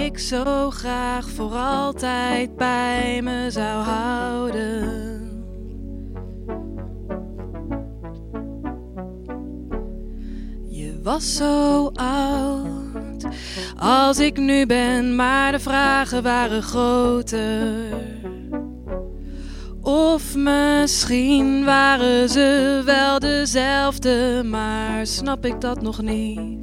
ik 0.07 0.19
zo 0.19 0.69
graag 0.69 1.29
voor 1.29 1.51
altijd 1.51 2.55
bij 2.55 3.21
me 3.23 3.51
zou 3.51 3.83
houden. 3.83 4.85
Je 10.69 10.99
was 11.03 11.35
zo 11.35 11.85
oud 11.93 13.27
als 13.77 14.19
ik 14.19 14.37
nu 14.37 14.65
ben, 14.65 15.15
maar 15.15 15.51
de 15.51 15.59
vragen 15.59 16.23
waren 16.23 16.63
groter. 16.63 17.75
Of 19.81 20.35
misschien 20.35 21.65
waren 21.65 22.29
ze 22.29 22.81
wel 22.85 23.19
dezelfde, 23.19 24.41
maar 24.45 25.07
snap 25.07 25.45
ik 25.45 25.61
dat 25.61 25.81
nog 25.81 26.01
niet. 26.01 26.56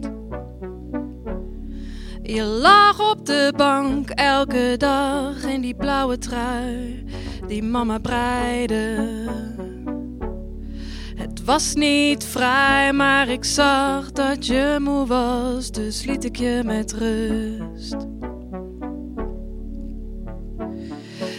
Je 2.26 2.43
lag 2.43 3.11
op 3.11 3.26
de 3.26 3.52
bank 3.57 4.11
elke 4.11 4.75
dag 4.78 5.43
in 5.43 5.61
die 5.61 5.75
blauwe 5.75 6.19
trui 6.19 7.04
die 7.47 7.62
mama 7.62 7.99
breide. 7.99 8.99
Het 11.14 11.45
was 11.45 11.75
niet 11.75 12.25
vrij, 12.25 12.93
maar 12.93 13.28
ik 13.28 13.45
zag 13.45 14.12
dat 14.12 14.47
je 14.47 14.76
moe 14.81 15.07
was, 15.07 15.71
dus 15.71 16.04
liet 16.04 16.25
ik 16.25 16.37
je 16.37 16.62
met 16.64 16.93
rust. 16.93 18.13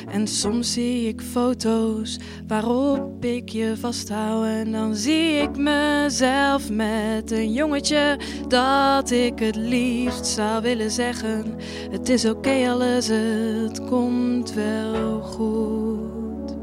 En 0.07 0.27
soms 0.27 0.73
zie 0.73 1.07
ik 1.07 1.21
foto's 1.21 2.19
waarop 2.47 3.25
ik 3.25 3.49
je 3.49 3.77
vasthoud. 3.77 4.45
En 4.45 4.71
dan 4.71 4.95
zie 4.95 5.31
ik 5.31 5.57
mezelf 5.57 6.69
met 6.71 7.31
een 7.31 7.53
jongetje 7.53 8.19
dat 8.47 9.11
ik 9.11 9.39
het 9.39 9.55
liefst 9.55 10.25
zou 10.25 10.61
willen 10.61 10.91
zeggen. 10.91 11.55
Het 11.91 12.09
is 12.09 12.25
oké 12.25 12.69
alles, 12.69 13.07
het 13.07 13.85
komt 13.85 14.53
wel 14.53 15.21
goed. 15.21 16.55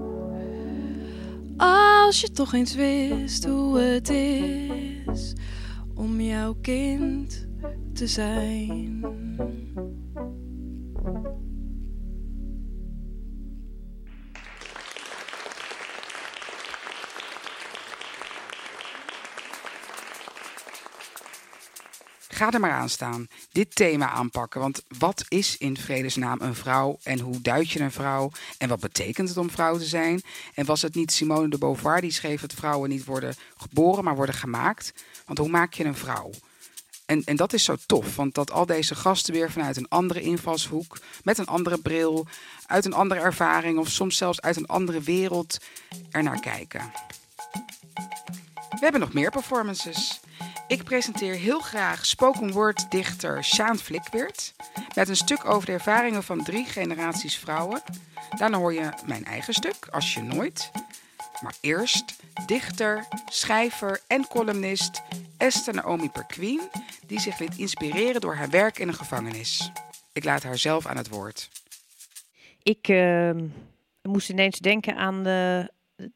Als 1.57 2.21
je 2.21 2.31
toch 2.31 2.53
eens 2.53 2.75
wist 2.75 3.45
hoe 3.45 3.79
het 3.79 4.09
is 4.09 5.33
om 5.95 6.21
jouw 6.21 6.55
kind 6.61 7.47
te 7.93 8.07
zijn. 8.07 9.05
Ga 22.43 22.53
er 22.53 22.61
maar 22.61 22.71
aan 22.71 22.89
staan. 22.89 23.27
Dit 23.53 23.75
thema 23.75 24.11
aanpakken. 24.11 24.61
Want 24.61 24.83
wat 24.99 25.25
is 25.29 25.57
in 25.59 25.77
vredesnaam 25.77 26.41
een 26.41 26.55
vrouw? 26.55 26.99
En 27.03 27.21
hoe 27.21 27.41
duid 27.41 27.71
je 27.71 27.81
een 27.81 27.93
vrouw? 27.93 28.31
En 28.59 28.69
wat 28.69 28.81
betekent 28.81 29.29
het 29.29 29.39
om 29.39 29.51
vrouw 29.51 29.79
te 29.79 29.85
zijn? 29.85 30.23
En 30.55 30.67
was 30.67 30.83
het 30.83 30.95
niet 30.95 31.13
Simone 31.13 31.49
de 31.49 31.59
Beauvoir 31.59 32.01
die 32.01 32.11
schreef 32.11 32.41
dat 32.41 32.53
vrouwen 32.53 32.89
niet 32.89 33.05
worden 33.05 33.35
geboren, 33.57 34.05
maar 34.05 34.17
worden 34.17 34.35
gemaakt? 34.35 34.93
Want 35.27 35.39
hoe 35.39 35.49
maak 35.49 35.75
je 35.75 35.85
een 35.85 35.95
vrouw? 35.95 36.31
En, 37.07 37.25
en 37.25 37.37
dat 37.37 37.53
is 37.53 37.65
zo 37.65 37.77
tof, 37.87 38.17
want 38.17 38.35
dat 38.35 38.51
al 38.51 38.67
deze 38.67 38.95
gasten 38.95 39.33
weer 39.33 39.51
vanuit 39.51 39.77
een 39.77 39.89
andere 39.89 40.21
invalshoek, 40.21 40.99
met 41.25 41.39
een 41.39 41.47
andere 41.47 41.79
bril, 41.79 42.27
uit 42.67 42.85
een 42.85 42.95
andere 42.95 43.21
ervaring 43.21 43.79
of 43.79 43.89
soms 43.89 44.17
zelfs 44.17 44.41
uit 44.41 44.57
een 44.57 44.67
andere 44.67 45.01
wereld 45.01 45.59
ernaar 46.11 46.41
kijken. 46.41 46.93
We 48.71 48.79
hebben 48.89 49.01
nog 49.01 49.13
meer 49.13 49.31
performances. 49.31 50.22
Ik 50.73 50.85
presenteer 50.85 51.35
heel 51.35 51.61
graag 51.61 52.07
spoken 52.07 52.53
word 52.53 52.91
dichter 52.91 53.45
Sjaan 53.45 53.79
Flikweert 53.79 54.55
met 54.95 55.09
een 55.09 55.17
stuk 55.17 55.45
over 55.45 55.67
de 55.67 55.73
ervaringen 55.73 56.23
van 56.23 56.45
drie 56.45 56.65
generaties 56.65 57.37
vrouwen. 57.37 57.83
Daarna 58.39 58.57
hoor 58.57 58.73
je 58.73 58.89
mijn 59.07 59.25
eigen 59.25 59.55
stuk, 59.55 59.87
Als 59.91 60.15
je 60.15 60.23
nooit. 60.23 60.71
Maar 61.43 61.55
eerst 61.61 62.05
dichter, 62.47 63.07
schrijver 63.27 64.01
en 64.07 64.27
columnist 64.27 65.03
Esther 65.37 65.75
Naomi 65.75 66.11
Perquin, 66.11 66.61
die 67.07 67.21
zich 67.21 67.39
liet 67.39 67.59
inspireren 67.59 68.21
door 68.21 68.35
haar 68.35 68.51
werk 68.51 68.79
in 68.79 68.89
een 68.89 68.95
gevangenis. 68.95 69.71
Ik 70.13 70.25
laat 70.25 70.43
haar 70.43 70.59
zelf 70.59 70.87
aan 70.87 70.97
het 70.97 71.09
woord. 71.09 71.49
Ik 72.63 72.89
uh, 72.89 73.31
moest 74.03 74.31
ineens 74.31 74.59
denken 74.59 74.97
aan 74.97 75.23
de, 75.23 75.71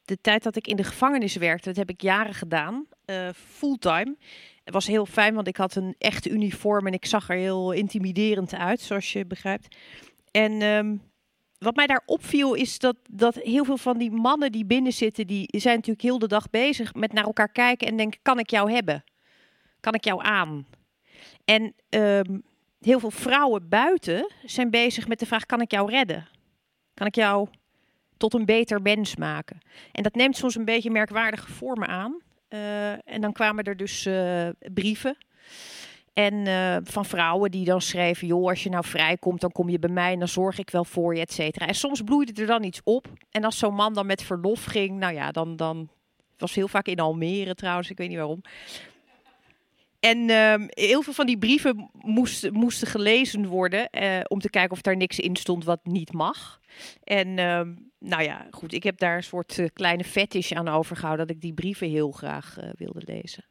de 0.04 0.18
tijd 0.20 0.42
dat 0.42 0.56
ik 0.56 0.66
in 0.66 0.76
de 0.76 0.84
gevangenis 0.84 1.36
werkte. 1.36 1.68
Dat 1.68 1.76
heb 1.76 1.90
ik 1.90 2.00
jaren 2.00 2.34
gedaan, 2.34 2.86
uh, 3.06 3.28
fulltime. 3.34 4.16
Het 4.64 4.75
was 4.75 4.86
heel 4.86 5.06
fijn, 5.06 5.34
want 5.34 5.48
ik 5.48 5.56
had 5.56 5.75
een 5.75 5.94
echte 5.98 6.30
uniform 6.30 6.86
en 6.86 6.92
ik 6.92 7.06
zag 7.06 7.28
er 7.28 7.36
heel 7.36 7.72
intimiderend 7.72 8.54
uit, 8.54 8.80
zoals 8.80 9.12
je 9.12 9.26
begrijpt. 9.26 9.76
En 10.30 10.62
um, 10.62 11.02
wat 11.58 11.76
mij 11.76 11.86
daar 11.86 12.02
opviel 12.06 12.54
is 12.54 12.78
dat, 12.78 12.96
dat 13.10 13.34
heel 13.34 13.64
veel 13.64 13.76
van 13.76 13.98
die 13.98 14.10
mannen 14.10 14.52
die 14.52 14.64
binnen 14.64 14.92
zitten, 14.92 15.26
die 15.26 15.48
zijn 15.50 15.75
natuurlijk 15.75 16.02
heel 16.02 16.18
de 16.18 16.28
dag 16.28 16.50
bezig 16.50 16.94
met 16.94 17.12
naar 17.12 17.25
elkaar 17.25 17.52
kijken 17.52 17.88
en 17.88 17.96
denken, 17.96 18.20
kan 18.22 18.38
ik 18.38 18.50
jou 18.50 18.72
hebben? 18.72 19.04
Kan 19.80 19.94
ik 19.94 20.04
jou 20.04 20.22
aan? 20.25 20.66
En 21.44 21.75
um, 21.88 22.42
heel 22.80 23.00
veel 23.00 23.10
vrouwen 23.10 23.68
buiten 23.68 24.32
zijn 24.44 24.70
bezig 24.70 25.08
met 25.08 25.18
de 25.18 25.26
vraag, 25.26 25.46
kan 25.46 25.60
ik 25.60 25.70
jou 25.70 25.90
redden? 25.90 26.28
Kan 26.94 27.06
ik 27.06 27.14
jou 27.14 27.48
tot 28.16 28.34
een 28.34 28.44
beter 28.44 28.82
mens 28.82 29.16
maken? 29.16 29.60
En 29.92 30.02
dat 30.02 30.14
neemt 30.14 30.36
soms 30.36 30.54
een 30.54 30.64
beetje 30.64 30.90
merkwaardige 30.90 31.52
vormen 31.52 31.88
aan. 31.88 32.18
Uh, 32.48 32.90
en 32.90 33.20
dan 33.20 33.32
kwamen 33.32 33.64
er 33.64 33.76
dus 33.76 34.06
uh, 34.06 34.48
brieven. 34.74 35.16
En 36.12 36.34
uh, 36.34 36.76
van 36.82 37.04
vrouwen 37.04 37.50
die 37.50 37.64
dan 37.64 37.80
schreven: 37.80 38.26
joh, 38.26 38.48
als 38.48 38.62
je 38.62 38.70
nou 38.70 38.84
vrijkomt, 38.84 39.40
dan 39.40 39.52
kom 39.52 39.68
je 39.68 39.78
bij 39.78 39.90
mij 39.90 40.12
en 40.12 40.18
dan 40.18 40.28
zorg 40.28 40.58
ik 40.58 40.70
wel 40.70 40.84
voor 40.84 41.14
je, 41.14 41.20
et 41.20 41.32
cetera. 41.32 41.66
En 41.66 41.74
soms 41.74 42.02
bloeide 42.02 42.40
er 42.40 42.46
dan 42.46 42.62
iets 42.62 42.80
op. 42.84 43.12
En 43.30 43.44
als 43.44 43.58
zo'n 43.58 43.74
man 43.74 43.94
dan 43.94 44.06
met 44.06 44.22
verlof 44.22 44.64
ging, 44.64 44.98
nou 44.98 45.14
ja, 45.14 45.30
dan, 45.30 45.56
dan 45.56 45.88
was 46.38 46.54
heel 46.54 46.68
vaak 46.68 46.86
in 46.86 47.00
Almere 47.00 47.54
trouwens, 47.54 47.90
ik 47.90 47.98
weet 47.98 48.08
niet 48.08 48.16
waarom. 48.16 48.42
En 50.00 50.18
uh, 50.18 50.54
heel 50.68 51.02
veel 51.02 51.12
van 51.12 51.26
die 51.26 51.38
brieven 51.38 51.90
moesten, 51.92 52.52
moesten 52.52 52.88
gelezen 52.88 53.46
worden 53.46 53.88
om 54.28 54.40
te 54.40 54.50
kijken 54.50 54.72
of 54.72 54.80
daar 54.80 54.96
niks 54.96 55.18
in 55.18 55.36
stond 55.36 55.64
wat 55.64 55.80
niet 55.82 56.12
mag. 56.12 56.60
En 57.04 57.38
uh, 57.38 57.60
nou 58.08 58.22
ja, 58.22 58.46
goed, 58.50 58.72
ik 58.72 58.82
heb 58.82 58.98
daar 58.98 59.16
een 59.16 59.22
soort 59.22 59.58
uh, 59.58 59.66
kleine 59.72 60.04
fetish 60.04 60.52
aan 60.52 60.68
overgehouden 60.68 61.26
dat 61.26 61.36
ik 61.36 61.42
die 61.42 61.54
brieven 61.54 61.88
heel 61.88 62.10
graag 62.10 62.56
wilde 62.76 63.02
lezen. 63.04 63.44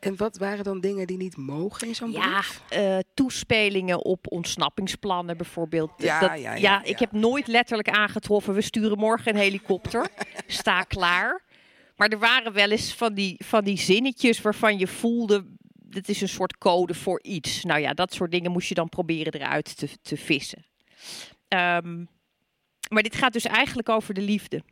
En 0.00 0.16
wat 0.16 0.36
waren 0.38 0.64
dan 0.64 0.80
dingen 0.80 1.06
die 1.06 1.16
niet 1.16 1.36
mogen 1.36 1.88
in 1.88 1.94
zo'n 1.94 2.12
ja, 2.12 2.30
brief? 2.30 2.62
Ja, 2.68 3.02
toespelingen 3.14 4.04
op 4.04 4.26
ontsnappingsplannen 4.30 5.36
bijvoorbeeld. 5.36 5.90
Ja, 5.96 6.20
dat, 6.20 6.28
ja, 6.28 6.34
ja, 6.34 6.54
ja, 6.54 6.84
ik 6.84 6.98
heb 6.98 7.12
nooit 7.12 7.46
letterlijk 7.46 7.88
aangetroffen, 7.88 8.54
we 8.54 8.60
sturen 8.60 8.98
morgen 8.98 9.34
een 9.34 9.40
helikopter, 9.40 10.08
sta 10.46 10.82
klaar. 10.82 11.42
Maar 11.96 12.08
er 12.08 12.18
waren 12.18 12.52
wel 12.52 12.70
eens 12.70 12.94
van 12.94 13.14
die, 13.14 13.40
van 13.44 13.64
die 13.64 13.78
zinnetjes 13.78 14.40
waarvan 14.40 14.78
je 14.78 14.86
voelde, 14.86 15.46
dit 15.72 16.08
is 16.08 16.20
een 16.20 16.28
soort 16.28 16.58
code 16.58 16.94
voor 16.94 17.22
iets. 17.22 17.64
Nou 17.64 17.80
ja, 17.80 17.92
dat 17.92 18.14
soort 18.14 18.30
dingen 18.30 18.50
moest 18.50 18.68
je 18.68 18.74
dan 18.74 18.88
proberen 18.88 19.32
eruit 19.32 19.76
te, 19.76 19.88
te 20.02 20.16
vissen. 20.16 20.64
Um, 21.48 22.08
maar 22.90 23.02
dit 23.02 23.14
gaat 23.16 23.32
dus 23.32 23.44
eigenlijk 23.44 23.88
over 23.88 24.14
de 24.14 24.20
liefde. 24.20 24.62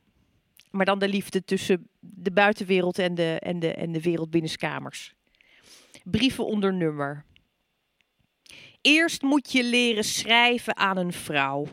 Maar 0.71 0.85
dan 0.85 0.99
de 0.99 1.09
liefde 1.09 1.45
tussen 1.45 1.89
de 2.01 2.33
buitenwereld 2.33 2.99
en 2.99 3.15
de, 3.15 3.39
en 3.41 3.59
de, 3.59 3.73
en 3.73 3.93
de 3.93 4.01
wereld 4.01 4.31
binnenskamers. 4.31 5.15
Brieven 6.05 6.47
onder 6.47 6.75
nummer. 6.75 7.25
Eerst 8.81 9.23
moet 9.23 9.53
je 9.53 9.65
leren 9.65 10.05
schrijven 10.05 10.77
aan 10.77 10.97
een 10.97 11.13
vrouw. 11.13 11.67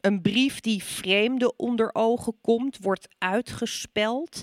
Een 0.00 0.22
brief 0.22 0.60
die 0.60 0.82
vreemden 0.82 1.58
onder 1.58 1.90
ogen 1.92 2.40
komt, 2.40 2.78
wordt 2.78 3.08
uitgespeld. 3.18 4.42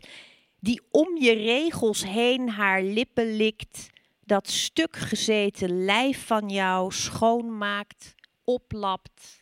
Die 0.59 0.81
om 0.91 1.17
je 1.17 1.33
regels 1.33 2.05
heen 2.05 2.49
haar 2.49 2.83
lippen 2.83 3.35
likt. 3.35 3.89
Dat 4.25 4.49
stuk 4.49 4.95
gezeten 4.95 5.85
lijf 5.85 6.25
van 6.25 6.49
jou 6.49 6.91
schoonmaakt, 6.91 8.15
oplapt 8.43 9.40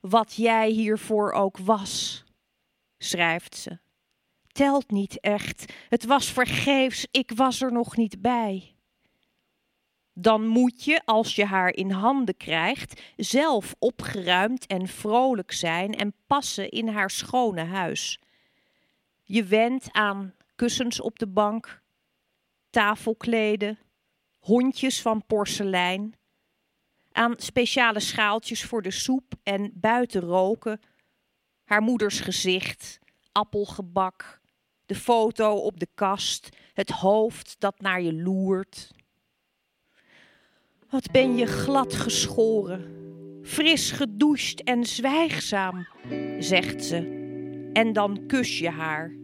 wat 0.00 0.34
jij 0.34 0.70
hiervoor 0.70 1.32
ook 1.32 1.58
was, 1.58 2.24
schrijft 2.98 3.56
ze. 3.56 3.78
Telt 4.52 4.90
niet 4.90 5.20
echt, 5.20 5.72
het 5.88 6.04
was 6.04 6.32
vergeefs, 6.32 7.06
ik 7.10 7.32
was 7.34 7.60
er 7.60 7.72
nog 7.72 7.96
niet 7.96 8.20
bij. 8.20 8.74
Dan 10.12 10.46
moet 10.46 10.84
je, 10.84 11.00
als 11.04 11.34
je 11.34 11.44
haar 11.44 11.74
in 11.74 11.90
handen 11.90 12.36
krijgt, 12.36 13.02
zelf 13.16 13.74
opgeruimd 13.78 14.66
en 14.66 14.86
vrolijk 14.86 15.52
zijn 15.52 15.94
en 15.94 16.14
passen 16.26 16.68
in 16.68 16.88
haar 16.88 17.10
schone 17.10 17.64
huis. 17.64 18.20
Je 19.22 19.44
went 19.44 19.92
aan 19.92 20.34
kussens 20.54 21.00
op 21.00 21.18
de 21.18 21.26
bank, 21.26 21.82
tafelkleden, 22.70 23.78
hondjes 24.38 25.02
van 25.02 25.26
porselein, 25.26 26.14
aan 27.12 27.34
speciale 27.36 28.00
schaaltjes 28.00 28.64
voor 28.64 28.82
de 28.82 28.90
soep 28.90 29.32
en 29.42 29.70
buiten 29.74 30.20
roken, 30.20 30.80
haar 31.64 31.82
moeders 31.82 32.20
gezicht, 32.20 32.98
appelgebak, 33.32 34.40
de 34.86 34.94
foto 34.94 35.54
op 35.54 35.80
de 35.80 35.88
kast, 35.94 36.48
het 36.72 36.90
hoofd 36.90 37.56
dat 37.58 37.80
naar 37.80 38.02
je 38.02 38.14
loert. 38.14 38.90
Wat 40.88 41.10
ben 41.10 41.36
je 41.36 41.46
glad 41.46 41.94
geschoren, 41.94 42.98
fris 43.42 43.90
gedoucht 43.90 44.62
en 44.62 44.84
zwijgzaam, 44.84 45.86
zegt 46.38 46.84
ze. 46.84 47.18
En 47.72 47.92
dan 47.92 48.26
kus 48.26 48.58
je 48.58 48.70
haar. 48.70 49.14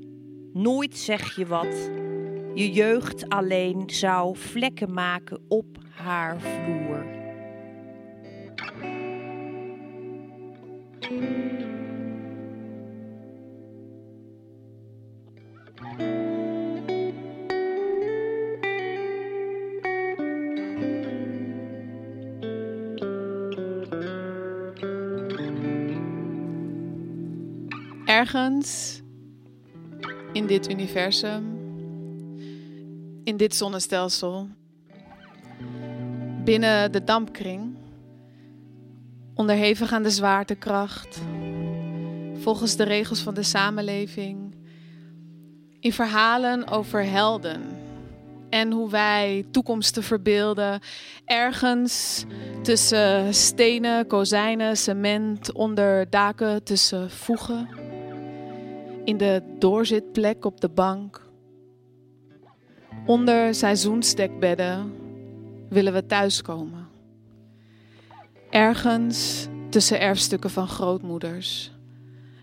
Nooit 0.53 0.97
zeg 0.97 1.37
je 1.37 1.47
wat. 1.47 1.91
Je 2.55 2.73
jeugd 2.73 3.29
alleen 3.29 3.83
zou 3.87 4.37
vlekken 4.37 4.93
maken 4.93 5.45
op 5.49 5.79
haar 5.91 6.41
vloer. 6.41 7.26
Ergens 11.07 11.23
in 30.33 30.47
dit 30.47 30.71
universum, 30.71 31.45
in 33.25 33.37
dit 33.37 33.55
zonnestelsel, 33.55 34.49
binnen 36.45 36.93
de 36.93 37.05
dampkring, 37.05 37.77
onderhevig 39.37 39.93
aan 39.93 40.03
de 40.03 40.11
zwaartekracht, 40.11 41.21
volgens 42.35 42.77
de 42.77 42.85
regels 42.85 43.21
van 43.21 43.35
de 43.35 43.43
samenleving, 43.43 44.55
in 45.81 45.93
verhalen 45.93 46.69
over 46.69 47.05
helden 47.05 47.63
en 48.51 48.73
hoe 48.73 48.91
wij 48.91 49.47
toekomsten 49.51 50.03
verbeelden, 50.03 50.81
ergens 51.25 52.25
tussen 52.63 53.35
stenen, 53.35 54.07
kozijnen, 54.07 54.77
cement, 54.77 55.53
onder 55.53 56.11
daken, 56.11 56.63
tussen 56.63 57.11
voegen, 57.11 57.69
in 59.05 59.17
de 59.17 59.43
doorzitplek 59.59 60.45
op 60.45 60.61
de 60.61 60.69
bank, 60.69 61.23
onder 63.07 63.55
seizoensdekbedden 63.55 64.95
willen 65.69 65.93
we 65.93 66.07
thuiskomen. 66.07 66.86
Ergens 68.57 69.47
tussen 69.71 70.01
erfstukken 70.01 70.51
van 70.51 70.69
grootmoeders 70.69 71.73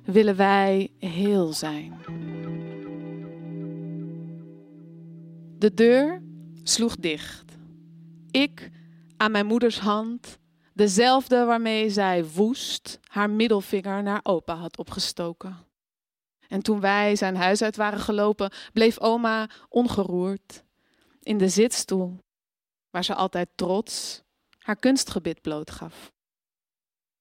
willen 0.05 0.35
wij 0.35 0.91
heel 0.99 1.53
zijn. 1.53 1.93
De 5.57 5.73
deur 5.73 6.21
sloeg 6.63 6.95
dicht. 6.95 7.57
Ik 8.31 8.71
aan 9.17 9.31
mijn 9.31 9.45
moeders 9.45 9.79
hand, 9.79 10.39
dezelfde 10.73 11.45
waarmee 11.45 11.89
zij 11.89 12.25
woest 12.25 12.99
haar 13.03 13.29
middelvinger 13.29 14.03
naar 14.03 14.19
opa 14.23 14.55
had 14.55 14.77
opgestoken. 14.77 15.57
En 16.47 16.61
toen 16.61 16.79
wij 16.79 17.15
zijn 17.15 17.35
huis 17.35 17.61
uit 17.61 17.75
waren 17.75 17.99
gelopen, 17.99 18.51
bleef 18.73 18.99
oma 18.99 19.49
ongeroerd 19.69 20.63
in 21.19 21.37
de 21.37 21.49
zitstoel, 21.49 22.17
waar 22.89 23.03
ze 23.03 23.15
altijd 23.15 23.49
trots 23.55 24.23
haar 24.63 24.75
kunstgebit 24.75 25.41
blootgaf. 25.41 26.11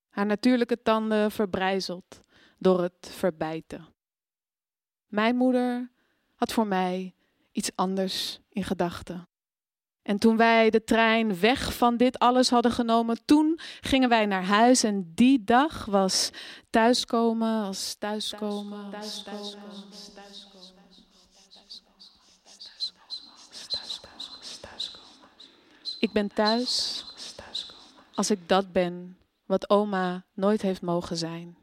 Haar 0.09 0.27
natuurlijke 0.27 0.83
tanden 0.83 1.31
verbrijzeld 1.31 2.23
door 2.59 2.83
het 2.83 3.09
verbijten. 3.11 3.87
Mijn 5.07 5.37
moeder 5.37 5.91
had 6.35 6.53
voor 6.53 6.67
mij 6.67 7.15
iets 7.53 7.71
anders 7.75 8.41
in 8.49 8.65
gedachten. 8.65 9.29
En 10.03 10.19
toen 10.19 10.37
wij 10.37 10.71
de 10.71 10.85
trein 10.85 11.41
weg 11.41 11.75
van 11.75 11.97
dit 11.97 12.19
alles 12.19 12.51
hadden 12.51 12.73
genomen, 12.73 13.25
toen 13.25 13.59
gingen 13.81 14.09
wij 14.09 14.27
naar 14.27 14.45
huis. 14.45 14.83
En 14.83 15.13
die 15.15 15.45
dag 15.45 15.85
was 15.85 16.31
thuiskomen 16.71 17.63
als 17.65 17.95
thuiskomen. 17.95 18.91
thuiskomen, 18.91 19.61
Ik 25.99 26.13
ben 26.13 26.29
thuis 26.29 27.05
als 28.15 28.31
ik 28.31 28.49
dat 28.49 28.73
ben 28.73 29.17
wat 29.47 29.71
oma 29.71 30.25
nooit 30.35 30.63
heeft 30.63 30.83
mogen 30.83 31.17
zijn. 31.17 31.57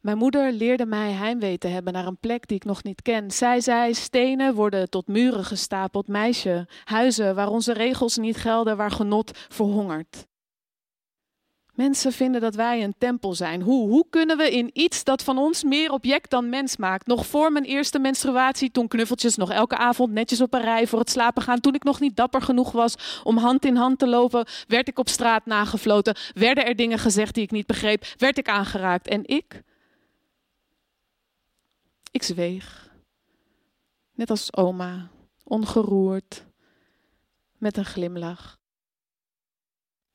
Mijn 0.00 0.18
moeder 0.18 0.52
leerde 0.52 0.86
mij 0.86 1.12
heimwee 1.12 1.58
te 1.58 1.68
hebben 1.68 1.92
naar 1.92 2.06
een 2.06 2.18
plek 2.18 2.48
die 2.48 2.56
ik 2.56 2.64
nog 2.64 2.82
niet 2.82 3.02
ken. 3.02 3.30
Zij 3.30 3.60
zei: 3.60 3.94
stenen 3.94 4.54
worden 4.54 4.90
tot 4.90 5.06
muren 5.06 5.44
gestapeld, 5.44 6.08
meisje. 6.08 6.68
Huizen 6.84 7.34
waar 7.34 7.48
onze 7.48 7.72
regels 7.72 8.16
niet 8.16 8.36
gelden, 8.36 8.76
waar 8.76 8.90
genot 8.90 9.30
verhongert. 9.48 10.26
Mensen 11.74 12.12
vinden 12.12 12.40
dat 12.40 12.54
wij 12.54 12.82
een 12.82 12.94
tempel 12.98 13.34
zijn. 13.34 13.62
Hoe? 13.62 13.88
Hoe 13.88 14.06
kunnen 14.10 14.36
we 14.36 14.50
in 14.50 14.70
iets 14.72 15.04
dat 15.04 15.22
van 15.22 15.38
ons 15.38 15.64
meer 15.64 15.92
object 15.92 16.30
dan 16.30 16.48
mens 16.48 16.76
maakt? 16.76 17.06
Nog 17.06 17.26
voor 17.26 17.52
mijn 17.52 17.64
eerste 17.64 17.98
menstruatie, 17.98 18.70
toen 18.70 18.88
knuffeltjes 18.88 19.36
nog 19.36 19.50
elke 19.50 19.76
avond 19.76 20.12
netjes 20.12 20.40
op 20.40 20.54
een 20.54 20.60
rij 20.60 20.86
voor 20.86 20.98
het 20.98 21.10
slapen 21.10 21.42
gaan. 21.42 21.60
Toen 21.60 21.74
ik 21.74 21.84
nog 21.84 22.00
niet 22.00 22.16
dapper 22.16 22.42
genoeg 22.42 22.72
was 22.72 23.20
om 23.24 23.36
hand 23.36 23.64
in 23.64 23.76
hand 23.76 23.98
te 23.98 24.08
lopen, 24.08 24.46
werd 24.66 24.88
ik 24.88 24.98
op 24.98 25.08
straat 25.08 25.46
nagefloten. 25.46 26.16
Werden 26.34 26.66
er 26.66 26.76
dingen 26.76 26.98
gezegd 26.98 27.34
die 27.34 27.44
ik 27.44 27.50
niet 27.50 27.66
begreep. 27.66 28.04
Werd 28.16 28.38
ik 28.38 28.48
aangeraakt. 28.48 29.08
En 29.08 29.26
ik? 29.26 29.62
Ik 32.10 32.22
zweeg. 32.22 32.90
Net 34.14 34.30
als 34.30 34.56
oma, 34.56 35.08
ongeroerd, 35.44 36.44
met 37.58 37.76
een 37.76 37.84
glimlach. 37.84 38.62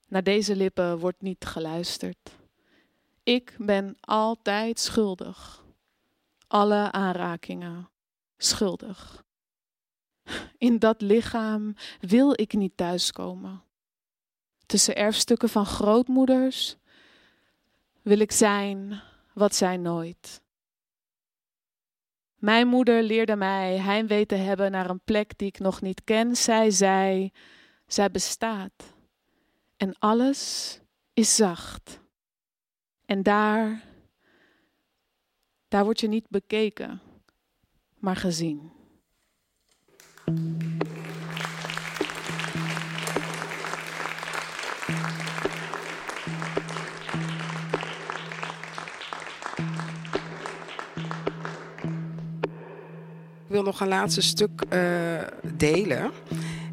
Naar 0.10 0.24
deze 0.24 0.56
lippen 0.56 1.00
wordt 1.00 1.22
niet 1.22 1.46
geluisterd. 1.46 2.32
Ik 3.24 3.56
ben 3.58 3.98
altijd 4.00 4.80
schuldig. 4.80 5.64
Alle 6.48 6.92
aanrakingen 6.92 7.90
schuldig. 8.38 9.24
In 10.58 10.80
dat 10.80 11.02
lichaam 11.02 11.76
wil 12.00 12.32
ik 12.42 12.54
niet 12.54 12.78
thuiskomen. 12.78 13.64
Tussen 14.66 14.96
erfstukken 14.96 15.50
van 15.50 15.66
grootmoeders 15.66 16.78
wil 18.02 18.20
ik 18.20 18.32
zijn 18.32 19.02
wat 19.34 19.56
zij 19.56 19.78
nooit. 19.78 20.42
Mijn 22.36 22.68
moeder 22.68 23.04
leerde 23.04 23.36
mij 23.36 23.78
heimwee 23.78 24.26
te 24.26 24.36
hebben 24.36 24.72
naar 24.72 24.90
een 24.90 25.02
plek 25.04 25.38
die 25.38 25.48
ik 25.48 25.60
nog 25.60 25.82
niet 25.82 26.04
ken. 26.04 26.36
Zij 26.36 26.72
zei, 26.72 27.32
zij 27.88 28.12
bestaat. 28.12 28.98
En 29.80 29.96
alles 30.00 30.80
is 31.14 31.36
zacht. 31.36 32.00
En 33.06 33.24
daar, 33.24 33.84
daar 35.68 35.84
word 35.84 36.00
je 36.00 36.08
niet 36.08 36.30
bekeken, 36.30 37.02
maar 37.98 38.16
gezien. 38.16 38.72
Ik 53.46 53.56
wil 53.56 53.64
nog 53.64 53.80
een 53.80 53.88
laatste 53.88 54.22
stuk 54.22 54.66
uh, 54.74 55.22
delen. 55.56 56.12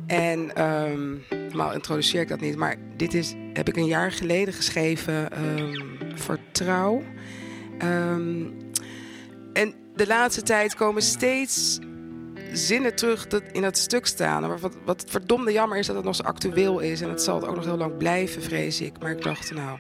En 0.07 0.63
um, 0.65 1.23
normaal 1.31 1.73
introduceer 1.73 2.21
ik 2.21 2.29
dat 2.29 2.41
niet, 2.41 2.57
maar 2.57 2.77
dit 2.97 3.15
is, 3.15 3.35
heb 3.53 3.69
ik 3.69 3.77
een 3.77 3.87
jaar 3.87 4.13
geleden 4.13 4.55
geschreven 4.55 5.45
um, 5.45 5.99
voor 6.15 6.39
Trouw. 6.53 7.03
Um, 7.83 8.57
en 9.53 9.75
de 9.95 10.07
laatste 10.07 10.43
tijd 10.43 10.75
komen 10.75 11.03
steeds 11.03 11.79
zinnen 12.53 12.95
terug 12.95 13.27
dat 13.27 13.43
in 13.53 13.63
dat 13.63 13.79
stuk 13.79 14.07
staan. 14.07 14.59
Wat, 14.61 14.77
wat 14.85 15.05
verdomde 15.09 15.53
jammer 15.53 15.79
is 15.79 15.87
dat 15.87 15.97
het 15.97 16.05
nog 16.05 16.15
zo 16.15 16.23
actueel 16.23 16.79
is. 16.79 17.01
En 17.01 17.09
het 17.09 17.23
zal 17.23 17.35
het 17.35 17.47
ook 17.47 17.57
nog 17.57 17.65
heel 17.65 17.77
lang 17.77 17.97
blijven, 17.97 18.43
vrees 18.43 18.81
ik. 18.81 18.99
Maar 19.01 19.11
ik 19.11 19.23
dacht, 19.23 19.55
nou, 19.55 19.79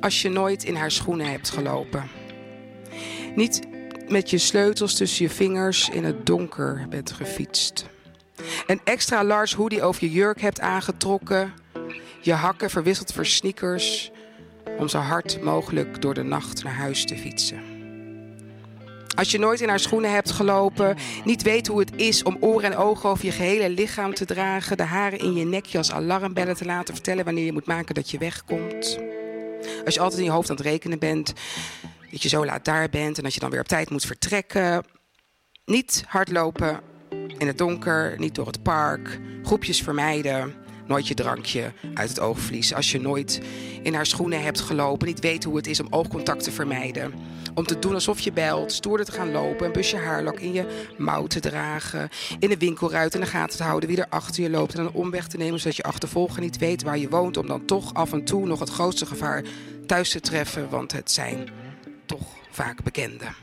als 0.00 0.22
je 0.22 0.28
nooit 0.28 0.64
in 0.64 0.74
haar 0.74 0.90
schoenen 0.90 1.30
hebt 1.30 1.50
gelopen. 1.50 2.08
Niet 3.34 3.60
met 4.10 4.30
je 4.30 4.38
sleutels 4.38 4.94
tussen 4.94 5.24
je 5.24 5.30
vingers 5.30 5.88
in 5.88 6.04
het 6.04 6.26
donker 6.26 6.86
bent 6.88 7.10
gefietst. 7.10 7.86
Een 8.66 8.80
extra 8.84 9.24
large 9.24 9.56
hoodie 9.56 9.82
over 9.82 10.04
je 10.04 10.10
jurk 10.10 10.40
hebt 10.40 10.60
aangetrokken. 10.60 11.52
Je 12.20 12.32
hakken 12.32 12.70
verwisseld 12.70 13.12
voor 13.12 13.26
sneakers. 13.26 14.10
Om 14.78 14.88
zo 14.88 14.98
hard 14.98 15.42
mogelijk 15.42 16.02
door 16.02 16.14
de 16.14 16.22
nacht 16.22 16.64
naar 16.64 16.74
huis 16.74 17.04
te 17.04 17.16
fietsen. 17.16 17.62
Als 19.16 19.30
je 19.30 19.38
nooit 19.38 19.60
in 19.60 19.68
haar 19.68 19.80
schoenen 19.80 20.12
hebt 20.12 20.30
gelopen, 20.30 20.96
niet 21.24 21.42
weet 21.42 21.66
hoe 21.66 21.80
het 21.80 21.92
is 21.96 22.22
om 22.22 22.36
oren 22.40 22.72
en 22.72 22.78
ogen 22.78 23.08
over 23.08 23.24
je 23.24 23.32
gehele 23.32 23.70
lichaam 23.70 24.14
te 24.14 24.24
dragen, 24.24 24.76
de 24.76 24.82
haren 24.82 25.18
in 25.18 25.34
je 25.34 25.44
nekje 25.44 25.78
als 25.78 25.92
alarmbellen 25.92 26.56
te 26.56 26.64
laten 26.64 26.94
vertellen 26.94 27.24
wanneer 27.24 27.44
je 27.44 27.52
moet 27.52 27.66
maken 27.66 27.94
dat 27.94 28.10
je 28.10 28.18
wegkomt. 28.18 28.98
Als 29.84 29.94
je 29.94 30.00
altijd 30.00 30.20
in 30.20 30.26
je 30.26 30.32
hoofd 30.32 30.50
aan 30.50 30.56
het 30.56 30.64
rekenen 30.64 30.98
bent, 30.98 31.32
dat 32.10 32.22
je 32.22 32.28
zo 32.28 32.44
laat 32.44 32.64
daar 32.64 32.88
bent 32.88 33.16
en 33.16 33.22
dat 33.22 33.34
je 33.34 33.40
dan 33.40 33.50
weer 33.50 33.60
op 33.60 33.68
tijd 33.68 33.90
moet 33.90 34.06
vertrekken. 34.06 34.84
Niet 35.64 36.04
hardlopen 36.06 36.80
in 37.38 37.46
het 37.46 37.58
donker, 37.58 38.14
niet 38.18 38.34
door 38.34 38.46
het 38.46 38.62
park, 38.62 39.20
groepjes 39.42 39.82
vermijden, 39.82 40.54
nooit 40.86 41.08
je 41.08 41.14
drankje 41.14 41.72
uit 41.94 42.08
het 42.08 42.20
oog 42.20 42.38
verliezen. 42.38 42.76
Als 42.76 42.92
je 42.92 43.00
nooit 43.00 43.40
in 43.82 43.94
haar 43.94 44.06
schoenen 44.06 44.42
hebt 44.42 44.60
gelopen, 44.60 45.06
niet 45.06 45.20
weet 45.20 45.44
hoe 45.44 45.56
het 45.56 45.66
is 45.66 45.80
om 45.80 45.86
oogcontact 45.90 46.44
te 46.44 46.52
vermijden. 46.52 47.12
Om 47.54 47.64
te 47.64 47.78
doen 47.78 47.94
alsof 47.94 48.20
je 48.20 48.32
belt, 48.32 48.72
stoerder 48.72 49.06
te 49.06 49.12
gaan 49.12 49.32
lopen, 49.32 49.66
een 49.66 49.72
busje 49.72 49.96
haarlak 49.96 50.38
in 50.38 50.52
je 50.52 50.86
mouw 50.98 51.26
te 51.26 51.40
dragen, 51.40 52.08
in 52.38 52.48
de 52.48 52.56
winkelruit 52.56 53.14
in 53.14 53.20
de 53.20 53.26
gaten 53.26 53.56
te 53.56 53.62
houden 53.62 53.88
wie 53.88 53.98
er 53.98 54.08
achter 54.08 54.42
je 54.42 54.50
loopt 54.50 54.74
en 54.74 54.80
een 54.80 54.92
omweg 54.92 55.26
te 55.26 55.36
nemen 55.36 55.60
zodat 55.60 55.76
je 55.76 55.82
achtervolger 55.82 56.40
niet 56.40 56.58
weet 56.58 56.82
waar 56.82 56.98
je 56.98 57.08
woont, 57.08 57.36
om 57.36 57.46
dan 57.46 57.64
toch 57.64 57.94
af 57.94 58.12
en 58.12 58.24
toe 58.24 58.46
nog 58.46 58.58
het 58.60 58.70
grootste 58.70 59.06
gevaar 59.06 59.44
thuis 59.86 60.10
te 60.10 60.20
treffen, 60.20 60.70
want 60.70 60.92
het 60.92 61.10
zijn 61.10 61.48
toch 62.08 62.26
vaak 62.50 62.82
bekenden. 62.82 63.34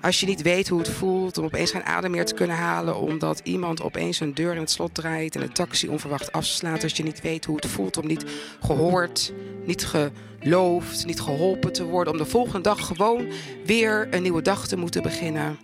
Als 0.00 0.20
je 0.20 0.26
niet 0.26 0.42
weet 0.42 0.68
hoe 0.68 0.78
het 0.78 0.88
voelt 0.88 1.38
om 1.38 1.44
opeens 1.44 1.70
geen 1.70 1.84
adem 1.84 2.10
meer 2.10 2.24
te 2.24 2.34
kunnen 2.34 2.56
halen 2.56 2.96
omdat 2.96 3.40
iemand 3.44 3.82
opeens 3.82 4.20
een 4.20 4.34
deur 4.34 4.54
in 4.54 4.60
het 4.60 4.70
slot 4.70 4.94
draait 4.94 5.34
en 5.34 5.40
de 5.40 5.48
taxi 5.48 5.88
onverwacht 5.88 6.32
afslaat. 6.32 6.82
Als 6.82 6.96
je 6.96 7.02
niet 7.02 7.20
weet 7.20 7.44
hoe 7.44 7.56
het 7.56 7.66
voelt 7.66 7.96
om 7.96 8.06
niet 8.06 8.24
gehoord, 8.60 9.32
niet 9.64 9.86
geloofd, 9.86 11.06
niet 11.06 11.20
geholpen 11.20 11.72
te 11.72 11.84
worden. 11.84 12.12
Om 12.12 12.18
de 12.18 12.24
volgende 12.24 12.60
dag 12.60 12.86
gewoon 12.86 13.26
weer 13.64 14.08
een 14.10 14.22
nieuwe 14.22 14.42
dag 14.42 14.66
te 14.66 14.76
moeten 14.76 15.02
beginnen. 15.02 15.58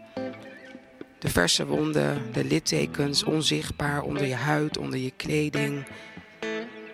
De 1.18 1.28
verse 1.28 1.66
wonden, 1.66 2.22
de 2.32 2.44
littekens, 2.44 3.24
onzichtbaar 3.24 4.02
onder 4.02 4.26
je 4.26 4.34
huid, 4.34 4.78
onder 4.78 4.98
je 4.98 5.12
kleding. 5.16 5.86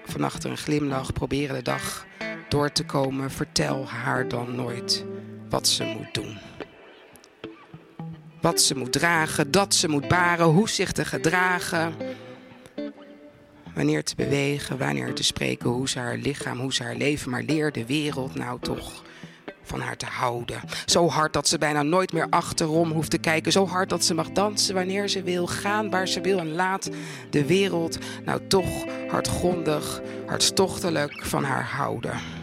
Van 0.05 0.25
achter 0.25 0.51
een 0.51 0.57
glimlach 0.57 1.13
proberen 1.13 1.57
de 1.57 1.63
dag 1.63 2.07
door 2.49 2.73
te 2.73 2.85
komen. 2.85 3.31
Vertel 3.31 3.87
haar 3.89 4.29
dan 4.29 4.55
nooit 4.55 5.05
wat 5.49 5.69
ze 5.69 5.85
moet 5.85 6.15
doen. 6.15 6.39
Wat 8.41 8.61
ze 8.61 8.77
moet 8.77 8.93
dragen, 8.93 9.51
dat 9.51 9.75
ze 9.75 9.89
moet 9.89 10.09
baren, 10.09 10.47
hoe 10.47 10.69
zich 10.69 10.93
te 10.93 11.05
gedragen. 11.05 11.95
Wanneer 13.75 14.05
te 14.05 14.15
bewegen, 14.15 14.79
wanneer 14.79 15.15
te 15.15 15.23
spreken, 15.23 15.71
hoe 15.71 15.89
ze 15.89 15.99
haar 15.99 16.17
lichaam, 16.17 16.59
hoe 16.59 16.75
ze 16.75 16.83
haar 16.83 16.97
leven. 16.97 17.31
Maar 17.31 17.43
leer 17.43 17.73
de 17.73 17.87
wereld 17.87 18.35
nou 18.35 18.59
toch 18.61 19.05
van 19.67 19.81
haar 19.81 19.97
te 19.97 20.07
houden. 20.07 20.61
Zo 20.85 21.09
hard 21.09 21.33
dat 21.33 21.49
ze 21.49 21.59
bijna 21.59 21.83
nooit 21.83 22.13
meer 22.13 22.27
achterom 22.31 22.91
hoeft 22.91 23.11
te 23.11 23.19
kijken. 23.19 23.53
Zo 23.53 23.67
hard 23.67 23.89
dat 23.89 24.05
ze 24.05 24.15
mag 24.15 24.31
dansen 24.31 24.75
wanneer 24.75 25.09
ze 25.09 25.23
wil, 25.23 25.47
gaan 25.47 25.91
waar 25.91 26.09
ze 26.09 26.21
wil. 26.21 26.39
En 26.39 26.53
laat 26.53 26.91
de 27.31 27.47
wereld 27.47 27.99
nou 28.25 28.41
toch 28.47 28.85
hardgrondig, 29.09 30.01
hartstochtelijk 30.27 31.25
van 31.25 31.45
haar 31.45 31.65
houden. 31.65 32.36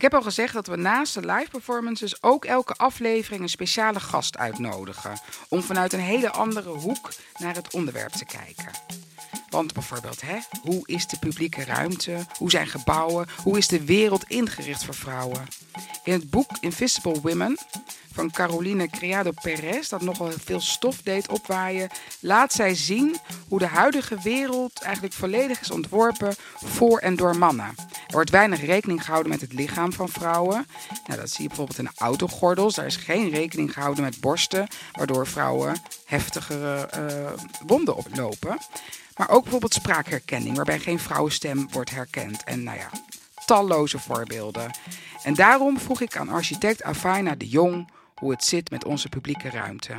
Ik 0.00 0.06
heb 0.06 0.14
al 0.14 0.22
gezegd 0.22 0.54
dat 0.54 0.66
we 0.66 0.76
naast 0.76 1.14
de 1.14 1.20
live 1.20 1.50
performances 1.50 2.22
ook 2.22 2.44
elke 2.44 2.74
aflevering 2.74 3.42
een 3.42 3.48
speciale 3.48 4.00
gast 4.00 4.38
uitnodigen. 4.38 5.20
Om 5.48 5.62
vanuit 5.62 5.92
een 5.92 6.00
hele 6.00 6.30
andere 6.30 6.68
hoek 6.68 7.10
naar 7.38 7.54
het 7.54 7.74
onderwerp 7.74 8.12
te 8.12 8.24
kijken. 8.24 8.70
Want 9.48 9.72
bijvoorbeeld, 9.72 10.20
hè, 10.20 10.38
hoe 10.62 10.82
is 10.86 11.06
de 11.06 11.18
publieke 11.18 11.64
ruimte? 11.64 12.26
Hoe 12.36 12.50
zijn 12.50 12.66
gebouwen? 12.66 13.28
Hoe 13.42 13.58
is 13.58 13.68
de 13.68 13.84
wereld 13.84 14.24
ingericht 14.28 14.84
voor 14.84 14.94
vrouwen? 14.94 15.46
In 16.04 16.12
het 16.12 16.30
boek 16.30 16.50
Invisible 16.60 17.20
Women 17.20 17.58
van 18.12 18.30
Caroline 18.30 18.88
Criado 18.88 19.30
Perez, 19.42 19.88
dat 19.88 20.00
nogal 20.00 20.30
veel 20.44 20.60
stof 20.60 21.02
deed 21.02 21.28
opwaaien, 21.28 21.88
laat 22.20 22.52
zij 22.52 22.74
zien 22.74 23.16
hoe 23.48 23.58
de 23.58 23.66
huidige 23.66 24.18
wereld 24.22 24.82
eigenlijk 24.82 25.14
volledig 25.14 25.60
is 25.60 25.70
ontworpen 25.70 26.34
voor 26.54 26.98
en 26.98 27.16
door 27.16 27.36
mannen. 27.36 27.74
Er 28.06 28.16
wordt 28.16 28.30
weinig 28.30 28.64
rekening 28.64 29.04
gehouden 29.04 29.32
met 29.32 29.40
het 29.40 29.52
lichaam 29.52 29.92
van 29.92 30.08
vrouwen. 30.08 30.66
Nou, 31.06 31.20
dat 31.20 31.30
zie 31.30 31.42
je 31.42 31.48
bijvoorbeeld 31.48 31.78
in 31.78 31.84
de 31.84 32.04
autogordels. 32.04 32.74
Daar 32.74 32.86
is 32.86 32.96
geen 32.96 33.30
rekening 33.30 33.72
gehouden 33.72 34.04
met 34.04 34.20
borsten, 34.20 34.68
waardoor 34.92 35.26
vrouwen 35.26 35.82
heftigere 36.04 36.90
uh, 36.96 37.42
wonden 37.66 37.96
oplopen. 37.96 38.58
Maar 39.20 39.30
ook 39.30 39.42
bijvoorbeeld 39.42 39.74
spraakherkenning, 39.74 40.56
waarbij 40.56 40.78
geen 40.78 40.98
vrouwenstem 40.98 41.70
wordt 41.70 41.90
herkend. 41.90 42.44
En 42.44 42.62
nou 42.62 42.78
ja, 42.78 42.90
talloze 43.46 43.98
voorbeelden. 43.98 44.70
En 45.22 45.34
daarom 45.34 45.80
vroeg 45.80 46.00
ik 46.00 46.16
aan 46.16 46.28
architect 46.28 46.82
Afaina 46.82 47.34
de 47.34 47.48
Jong 47.48 47.90
hoe 48.14 48.30
het 48.30 48.44
zit 48.44 48.70
met 48.70 48.84
onze 48.84 49.08
publieke 49.08 49.50
ruimte. 49.50 49.92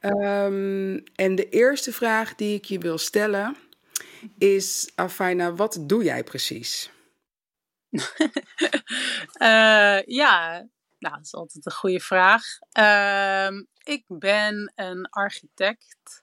Um, 0.00 1.02
en 1.14 1.34
de 1.34 1.48
eerste 1.48 1.92
vraag 1.92 2.34
die 2.34 2.54
ik 2.54 2.64
je 2.64 2.78
wil 2.78 2.98
stellen 2.98 3.56
is, 4.38 4.92
Afaina, 4.94 5.54
wat 5.54 5.78
doe 5.80 6.04
jij 6.04 6.24
precies? 6.24 6.90
uh, 9.38 10.02
ja, 10.22 10.66
nou, 10.98 11.14
dat 11.14 11.24
is 11.24 11.34
altijd 11.34 11.66
een 11.66 11.72
goede 11.72 12.00
vraag. 12.00 12.44
Uh, 12.78 13.60
ik 13.82 14.04
ben 14.08 14.72
een 14.74 15.06
architect, 15.10 16.22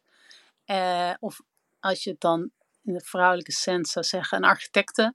uh, 0.65 1.13
of 1.19 1.39
als 1.83 2.03
je 2.03 2.09
het 2.09 2.21
dan 2.21 2.51
in 2.83 2.93
de 2.93 3.01
vrouwelijke 3.01 3.51
sens 3.51 3.91
zou 3.91 4.05
zeggen, 4.05 4.37
een 4.37 4.43
architecte. 4.43 5.13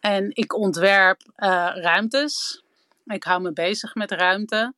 En 0.00 0.30
ik 0.34 0.54
ontwerp 0.54 1.20
uh, 1.36 1.70
ruimtes. 1.74 2.62
Ik 3.04 3.24
hou 3.24 3.42
me 3.42 3.52
bezig 3.52 3.94
met 3.94 4.10
ruimte. 4.10 4.74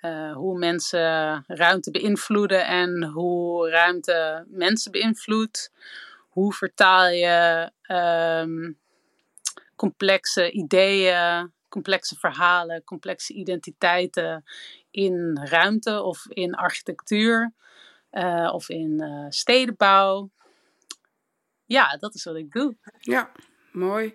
Uh, 0.00 0.32
hoe 0.32 0.58
mensen 0.58 1.44
ruimte 1.46 1.90
beïnvloeden 1.90 2.66
en 2.66 3.04
hoe 3.04 3.70
ruimte 3.70 4.44
mensen 4.48 4.92
beïnvloedt. 4.92 5.72
Hoe 6.28 6.52
vertaal 6.52 7.08
je 7.08 7.70
um, 8.42 8.78
complexe 9.76 10.50
ideeën, 10.50 11.52
complexe 11.68 12.16
verhalen, 12.18 12.84
complexe 12.84 13.32
identiteiten 13.32 14.44
in 14.90 15.40
ruimte 15.42 16.02
of 16.02 16.26
in 16.28 16.54
architectuur 16.54 17.52
uh, 18.12 18.50
of 18.52 18.68
in 18.68 19.26
stedenbouw. 19.28 20.30
Ja, 21.68 21.96
dat 21.96 22.14
is 22.14 22.24
wat 22.24 22.36
ik 22.36 22.52
doe. 22.52 22.76
Ja, 22.98 23.32
mooi. 23.72 24.14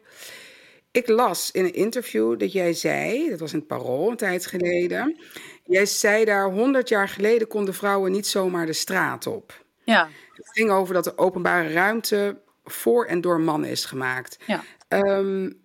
Ik 0.92 1.08
las 1.08 1.52
in 1.52 1.66
een 1.66 1.74
interview 1.74 2.39
dat 2.39 2.52
jij 2.52 2.74
zei, 2.74 3.30
dat 3.30 3.39
was 3.39 3.54
in 3.54 3.60
het 3.60 3.68
Parool 3.68 4.10
een 4.10 4.18
tijd 4.18 4.46
geleden. 4.46 5.20
Jij 5.63 5.86
zei 5.86 6.26
daar, 6.26 6.52
honderd 6.52 6.89
jaar 6.89 7.10
geleden 7.10 7.48
konden 7.48 7.74
vrouwen 7.74 8.12
niet 8.12 8.28
zomaar 8.28 8.66
de 8.66 8.74
straat 8.74 9.28
op. 9.28 9.66
Ja. 9.84 10.10
Het 10.34 10.50
ging 10.52 10.70
over 10.70 10.94
dat 10.94 11.04
de 11.04 11.18
openbare 11.18 11.74
ruimte 11.74 12.42
voor 12.63 13.06
en 13.06 13.22
door 13.22 13.39
mannen 13.39 13.70
is 13.70 13.86
gemaakt. 13.86 14.38
Ja. 14.46 14.63
Um, 14.88 15.62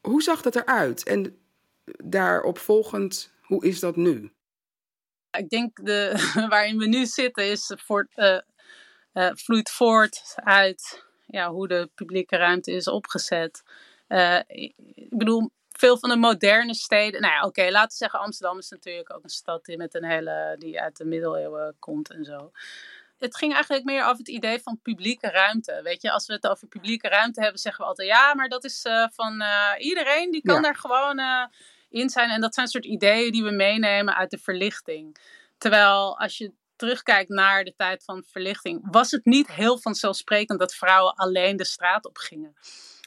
hoe 0.00 0.22
zag 0.22 0.42
dat 0.42 0.56
eruit? 0.56 1.02
En 1.02 1.38
daarop 2.04 2.58
volgend, 2.58 3.32
hoe 3.40 3.66
is 3.66 3.80
dat 3.80 3.96
nu? 3.96 4.32
Ik 5.30 5.48
denk 5.48 5.84
de, 5.84 6.12
waarin 6.48 6.78
we 6.78 6.86
nu 6.86 7.06
zitten 7.06 7.50
is 7.50 7.72
voor, 7.76 8.08
uh, 8.16 8.38
uh, 9.16 9.30
vloeit 9.34 9.70
voort 9.70 10.34
uit 10.34 11.04
ja, 11.26 11.50
hoe 11.50 11.68
de 11.68 11.90
publieke 11.94 12.36
ruimte 12.36 12.72
is 12.72 12.88
opgezet. 12.88 13.62
Uh, 14.08 14.40
ik 14.46 14.74
bedoel, 15.10 15.50
veel 15.68 15.98
van 15.98 16.08
de 16.08 16.16
moderne 16.16 16.74
steden. 16.74 17.20
Nou 17.20 17.32
ja, 17.32 17.38
oké, 17.38 17.48
okay, 17.48 17.70
laten 17.70 17.88
we 17.88 17.96
zeggen, 17.96 18.20
Amsterdam 18.20 18.58
is 18.58 18.68
natuurlijk 18.68 19.14
ook 19.14 19.22
een 19.22 19.28
stad 19.28 19.64
die 19.64 19.76
met 19.76 19.94
een 19.94 20.04
hele. 20.04 20.56
die 20.58 20.80
uit 20.80 20.96
de 20.96 21.04
middeleeuwen 21.04 21.76
komt 21.78 22.10
en 22.10 22.24
zo. 22.24 22.50
Het 23.18 23.36
ging 23.36 23.52
eigenlijk 23.52 23.84
meer 23.84 24.02
over 24.02 24.18
het 24.18 24.28
idee 24.28 24.60
van 24.60 24.80
publieke 24.82 25.30
ruimte. 25.30 25.80
Weet 25.82 26.02
je, 26.02 26.10
als 26.10 26.26
we 26.26 26.32
het 26.32 26.46
over 26.46 26.68
publieke 26.68 27.08
ruimte 27.08 27.40
hebben, 27.40 27.60
zeggen 27.60 27.84
we 27.84 27.90
altijd 27.90 28.08
ja, 28.08 28.34
maar 28.34 28.48
dat 28.48 28.64
is 28.64 28.84
uh, 28.84 29.06
van 29.12 29.42
uh, 29.42 29.70
iedereen, 29.78 30.30
die 30.30 30.42
kan 30.42 30.54
ja. 30.54 30.60
daar 30.60 30.76
gewoon 30.76 31.20
in 31.88 32.08
zijn. 32.08 32.30
En 32.30 32.40
dat 32.40 32.54
zijn 32.54 32.68
soort 32.68 32.84
ideeën 32.84 33.32
die 33.32 33.44
we 33.44 33.50
meenemen 33.50 34.16
uit 34.16 34.30
de 34.30 34.38
verlichting. 34.38 35.16
Terwijl 35.58 36.18
als 36.18 36.38
je 36.38 36.52
terugkijkt 36.76 37.28
naar 37.28 37.64
de 37.64 37.74
tijd 37.76 38.04
van 38.04 38.24
verlichting, 38.30 38.88
was 38.90 39.10
het 39.10 39.24
niet 39.24 39.52
heel 39.52 39.78
vanzelfsprekend 39.78 40.58
dat 40.58 40.74
vrouwen 40.74 41.14
alleen 41.14 41.56
de 41.56 41.64
straat 41.64 42.06
op 42.06 42.16
gingen. 42.16 42.54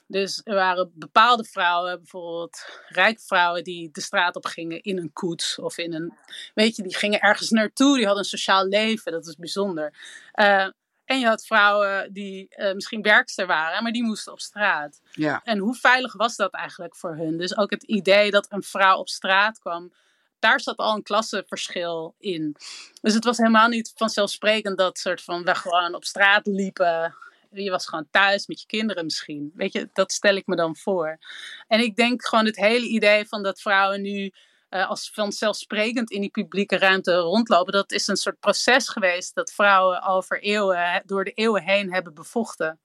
Dus 0.07 0.41
er 0.43 0.55
waren 0.55 0.91
bepaalde 0.95 1.43
vrouwen, 1.43 1.97
bijvoorbeeld 1.97 2.65
rijke 2.87 3.21
vrouwen, 3.21 3.63
die 3.63 3.89
de 3.91 4.01
straat 4.01 4.35
op 4.35 4.45
gingen 4.45 4.81
in 4.81 4.97
een 4.97 5.13
koets 5.13 5.59
of 5.59 5.77
in 5.77 5.93
een. 5.93 6.13
Weet 6.53 6.75
je, 6.75 6.83
die 6.83 6.95
gingen 6.95 7.19
ergens 7.19 7.49
naartoe, 7.49 7.95
die 7.95 8.05
hadden 8.05 8.23
een 8.23 8.29
sociaal 8.29 8.65
leven, 8.65 9.11
dat 9.11 9.27
is 9.27 9.35
bijzonder. 9.35 9.93
Uh, 10.35 10.67
en 11.05 11.19
je 11.19 11.25
had 11.25 11.45
vrouwen 11.45 12.13
die 12.13 12.47
uh, 12.49 12.73
misschien 12.73 13.01
werkster 13.01 13.47
waren, 13.47 13.83
maar 13.83 13.91
die 13.91 14.03
moesten 14.03 14.31
op 14.31 14.39
straat. 14.39 15.01
Ja. 15.11 15.41
En 15.43 15.57
hoe 15.57 15.75
veilig 15.75 16.13
was 16.13 16.35
dat 16.35 16.53
eigenlijk 16.53 16.95
voor 16.95 17.15
hun? 17.15 17.37
Dus 17.37 17.57
ook 17.57 17.69
het 17.69 17.83
idee 17.83 18.31
dat 18.31 18.45
een 18.49 18.63
vrouw 18.63 18.97
op 18.97 19.09
straat 19.09 19.59
kwam, 19.59 19.93
daar 20.39 20.59
zat 20.59 20.77
al 20.77 20.95
een 20.95 21.03
klassenverschil 21.03 22.15
in. 22.19 22.55
Dus 23.01 23.13
het 23.13 23.23
was 23.23 23.37
helemaal 23.37 23.67
niet 23.67 23.91
vanzelfsprekend 23.95 24.77
dat 24.77 24.97
soort 24.97 25.21
van 25.21 25.43
we 25.43 25.55
gewoon 25.55 25.95
op 25.95 26.05
straat 26.05 26.47
liepen. 26.47 27.15
Je 27.51 27.69
was 27.69 27.87
gewoon 27.87 28.07
thuis 28.11 28.47
met 28.47 28.61
je 28.61 28.67
kinderen 28.67 29.03
misschien. 29.03 29.51
Weet 29.55 29.73
je, 29.73 29.89
dat 29.93 30.11
stel 30.11 30.35
ik 30.35 30.47
me 30.47 30.55
dan 30.55 30.75
voor. 30.75 31.19
En 31.67 31.79
ik 31.79 31.95
denk 31.95 32.25
gewoon 32.25 32.45
het 32.45 32.55
hele 32.55 32.85
idee 32.85 33.27
van 33.27 33.43
dat 33.43 33.61
vrouwen 33.61 34.01
nu 34.01 34.31
uh, 34.69 34.89
als 34.89 35.11
vanzelfsprekend 35.13 36.11
in 36.11 36.21
die 36.21 36.29
publieke 36.29 36.77
ruimte 36.77 37.15
rondlopen. 37.15 37.73
Dat 37.73 37.91
is 37.91 38.07
een 38.07 38.17
soort 38.17 38.39
proces 38.39 38.89
geweest 38.89 39.35
dat 39.35 39.51
vrouwen 39.51 40.03
over 40.03 40.41
eeuwen, 40.41 41.01
door 41.05 41.23
de 41.23 41.31
eeuwen 41.31 41.63
heen 41.63 41.93
hebben 41.93 42.13
bevochten. 42.13 42.79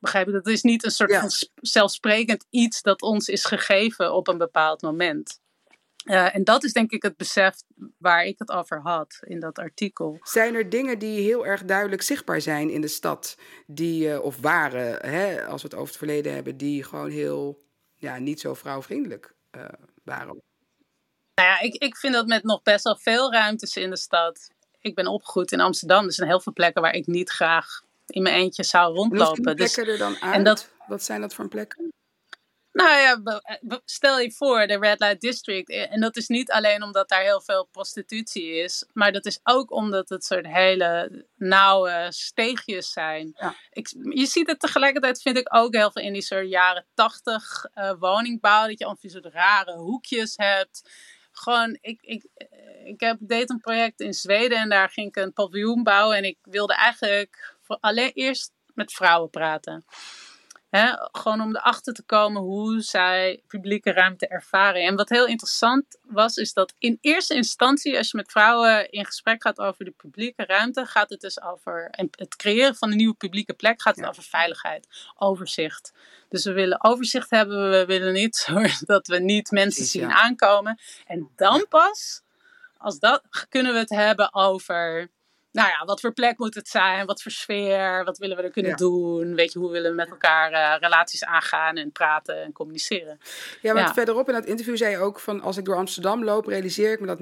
Begrijp 0.00 0.26
je? 0.26 0.32
Dat 0.32 0.46
is 0.46 0.62
niet 0.62 0.84
een 0.84 0.90
soort 0.90 1.10
ja. 1.10 1.20
van 1.20 1.30
zelfsprekend 1.54 2.46
iets 2.50 2.82
dat 2.82 3.02
ons 3.02 3.28
is 3.28 3.44
gegeven 3.44 4.14
op 4.14 4.28
een 4.28 4.38
bepaald 4.38 4.82
moment. 4.82 5.40
Uh, 6.06 6.34
en 6.34 6.44
dat 6.44 6.64
is 6.64 6.72
denk 6.72 6.90
ik 6.90 7.02
het 7.02 7.16
besef 7.16 7.54
waar 7.98 8.24
ik 8.24 8.38
het 8.38 8.50
over 8.50 8.80
had 8.80 9.18
in 9.20 9.40
dat 9.40 9.58
artikel. 9.58 10.18
Zijn 10.22 10.54
er 10.54 10.68
dingen 10.68 10.98
die 10.98 11.20
heel 11.20 11.46
erg 11.46 11.64
duidelijk 11.64 12.02
zichtbaar 12.02 12.40
zijn 12.40 12.70
in 12.70 12.80
de 12.80 12.88
stad, 12.88 13.36
die, 13.66 14.08
uh, 14.08 14.22
of 14.22 14.36
waren, 14.40 15.10
hè, 15.10 15.46
als 15.46 15.62
we 15.62 15.68
het 15.68 15.76
over 15.76 15.88
het 15.88 15.96
verleden 15.96 16.34
hebben, 16.34 16.56
die 16.56 16.84
gewoon 16.84 17.10
heel 17.10 17.64
ja, 17.94 18.18
niet 18.18 18.40
zo 18.40 18.54
vrouwvriendelijk 18.54 19.34
uh, 19.56 19.64
waren? 20.04 20.42
Nou 21.34 21.48
ja, 21.48 21.60
ik, 21.60 21.74
ik 21.74 21.96
vind 21.96 22.12
dat 22.12 22.26
met 22.26 22.42
nog 22.42 22.62
best 22.62 22.84
wel 22.84 22.96
veel 22.96 23.32
ruimtes 23.32 23.76
in 23.76 23.90
de 23.90 23.96
stad. 23.96 24.50
Ik 24.80 24.94
ben 24.94 25.06
opgegroeid 25.06 25.52
in 25.52 25.60
Amsterdam. 25.60 26.04
Er 26.04 26.12
zijn 26.12 26.28
heel 26.28 26.40
veel 26.40 26.52
plekken 26.52 26.82
waar 26.82 26.94
ik 26.94 27.06
niet 27.06 27.30
graag 27.30 27.82
in 28.06 28.22
mijn 28.22 28.34
eentje 28.34 28.64
zou 28.64 28.94
rondlopen. 28.94 29.44
En 29.44 29.56
dus, 29.56 29.76
er 29.76 29.98
dan 29.98 30.16
uit? 30.20 30.34
En 30.34 30.44
dat, 30.44 30.70
Wat 30.86 31.02
zijn 31.02 31.20
dat 31.20 31.34
voor 31.34 31.48
plekken? 31.48 31.92
Nou 32.76 32.98
ja, 32.98 33.40
stel 33.84 34.18
je 34.18 34.32
voor 34.32 34.66
de 34.66 34.78
Red 34.78 35.00
Light 35.00 35.20
District. 35.20 35.70
En 35.70 36.00
dat 36.00 36.16
is 36.16 36.28
niet 36.28 36.50
alleen 36.50 36.82
omdat 36.82 37.08
daar 37.08 37.22
heel 37.22 37.40
veel 37.40 37.68
prostitutie 37.72 38.54
is. 38.54 38.84
Maar 38.92 39.12
dat 39.12 39.26
is 39.26 39.40
ook 39.42 39.70
omdat 39.70 40.08
het 40.08 40.24
soort 40.24 40.46
hele 40.46 41.24
nauwe 41.36 42.06
steegjes 42.08 42.92
zijn. 42.92 43.34
Ja. 43.38 43.54
Ik, 43.70 43.88
je 44.10 44.26
ziet 44.26 44.46
het 44.46 44.60
tegelijkertijd, 44.60 45.22
vind 45.22 45.36
ik 45.36 45.54
ook 45.54 45.74
heel 45.74 45.90
veel 45.90 46.02
in 46.02 46.12
die 46.12 46.22
soort 46.22 46.48
jaren 46.48 46.86
tachtig 46.94 47.64
uh, 47.74 47.92
woningbouw. 47.98 48.66
Dat 48.66 48.78
je 48.78 48.84
al 48.84 48.96
soort 49.00 49.26
rare 49.26 49.76
hoekjes 49.76 50.36
hebt 50.36 50.90
gewoon, 51.32 51.78
ik, 51.80 51.98
ik, 52.02 52.24
ik 52.84 53.00
heb, 53.00 53.16
deed 53.20 53.50
een 53.50 53.60
project 53.60 54.00
in 54.00 54.14
Zweden 54.14 54.58
en 54.58 54.68
daar 54.68 54.90
ging 54.90 55.08
ik 55.08 55.16
een 55.16 55.32
paviljoen 55.32 55.82
bouwen. 55.82 56.16
En 56.16 56.24
ik 56.24 56.38
wilde 56.42 56.74
eigenlijk 56.74 57.56
voor 57.62 57.78
alleen 57.80 58.10
eerst 58.14 58.52
met 58.74 58.92
vrouwen 58.92 59.30
praten. 59.30 59.84
He, 60.70 60.92
gewoon 61.12 61.40
om 61.40 61.56
erachter 61.56 61.94
te 61.94 62.02
komen 62.02 62.42
hoe 62.42 62.80
zij 62.80 63.42
publieke 63.46 63.92
ruimte 63.92 64.26
ervaren. 64.28 64.82
En 64.82 64.96
wat 64.96 65.08
heel 65.08 65.26
interessant 65.26 65.98
was, 66.02 66.36
is 66.36 66.52
dat 66.52 66.74
in 66.78 66.98
eerste 67.00 67.34
instantie, 67.34 67.96
als 67.96 68.10
je 68.10 68.16
met 68.16 68.30
vrouwen 68.30 68.90
in 68.90 69.04
gesprek 69.04 69.42
gaat 69.42 69.58
over 69.58 69.84
de 69.84 69.90
publieke 69.90 70.44
ruimte, 70.44 70.86
gaat 70.86 71.10
het 71.10 71.20
dus 71.20 71.42
over 71.42 71.88
het 72.10 72.36
creëren 72.36 72.74
van 72.74 72.90
een 72.90 72.96
nieuwe 72.96 73.14
publieke 73.14 73.54
plek, 73.54 73.82
gaat 73.82 73.94
het 73.94 74.04
ja. 74.04 74.10
over 74.10 74.22
veiligheid, 74.22 74.88
overzicht. 75.16 75.92
Dus 76.28 76.44
we 76.44 76.52
willen 76.52 76.84
overzicht 76.84 77.30
hebben, 77.30 77.70
we 77.70 77.84
willen 77.86 78.12
niet 78.12 78.48
dat 78.86 79.06
we 79.06 79.18
niet 79.18 79.50
mensen 79.50 79.72
Precies, 79.72 79.90
zien 79.90 80.08
ja. 80.08 80.22
aankomen. 80.22 80.78
En 81.06 81.30
dan 81.36 81.66
pas, 81.68 82.22
als 82.78 82.98
dat, 82.98 83.22
kunnen 83.48 83.72
we 83.72 83.78
het 83.78 83.90
hebben 83.90 84.34
over 84.34 85.10
nou 85.56 85.68
ja, 85.68 85.84
wat 85.84 86.00
voor 86.00 86.12
plek 86.12 86.38
moet 86.38 86.54
het 86.54 86.68
zijn? 86.68 87.06
Wat 87.06 87.22
voor 87.22 87.32
sfeer? 87.32 88.04
Wat 88.04 88.18
willen 88.18 88.36
we 88.36 88.42
er 88.42 88.50
kunnen 88.50 88.70
ja. 88.70 88.76
doen? 88.76 89.34
Weet 89.34 89.52
je, 89.52 89.58
hoe 89.58 89.70
willen 89.70 89.90
we 89.90 89.96
met 89.96 90.10
elkaar 90.10 90.52
uh, 90.52 90.80
relaties 90.80 91.24
aangaan 91.24 91.76
en 91.76 91.92
praten 91.92 92.42
en 92.42 92.52
communiceren? 92.52 93.18
Ja, 93.62 93.72
want 93.72 93.86
ja. 93.86 93.94
verderop 93.94 94.28
in 94.28 94.34
dat 94.34 94.44
interview 94.44 94.76
zei 94.76 94.90
je 94.90 94.98
ook 94.98 95.20
van... 95.20 95.40
als 95.40 95.56
ik 95.56 95.64
door 95.64 95.76
Amsterdam 95.76 96.24
loop, 96.24 96.46
realiseer 96.46 96.92
ik 96.92 97.00
me 97.00 97.06
dat 97.06 97.20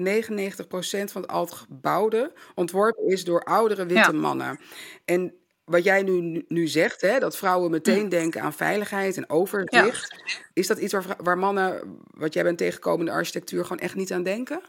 99% 1.07 1.11
van 1.11 1.21
het 1.21 1.31
al 1.31 1.45
gebouwde... 1.45 2.31
ontworpen 2.55 3.07
is 3.07 3.23
door 3.23 3.43
oudere 3.43 3.85
witte 3.85 4.11
ja. 4.11 4.17
mannen. 4.17 4.59
En 5.05 5.33
wat 5.65 5.83
jij 5.83 6.03
nu, 6.03 6.45
nu 6.47 6.67
zegt, 6.67 7.01
hè, 7.01 7.19
dat 7.19 7.37
vrouwen 7.37 7.71
meteen 7.71 8.09
denken 8.09 8.41
aan 8.41 8.53
veiligheid 8.53 9.17
en 9.17 9.29
overzicht... 9.29 10.15
is 10.53 10.67
dat 10.67 10.77
iets 10.77 10.93
waar, 10.93 11.05
waar 11.17 11.37
mannen, 11.37 11.99
wat 12.11 12.33
jij 12.33 12.43
bent 12.43 12.57
tegengekomen 12.57 12.99
in 12.99 13.05
de 13.05 13.11
architectuur... 13.11 13.63
gewoon 13.63 13.79
echt 13.79 13.95
niet 13.95 14.13
aan 14.13 14.23
denken? 14.23 14.61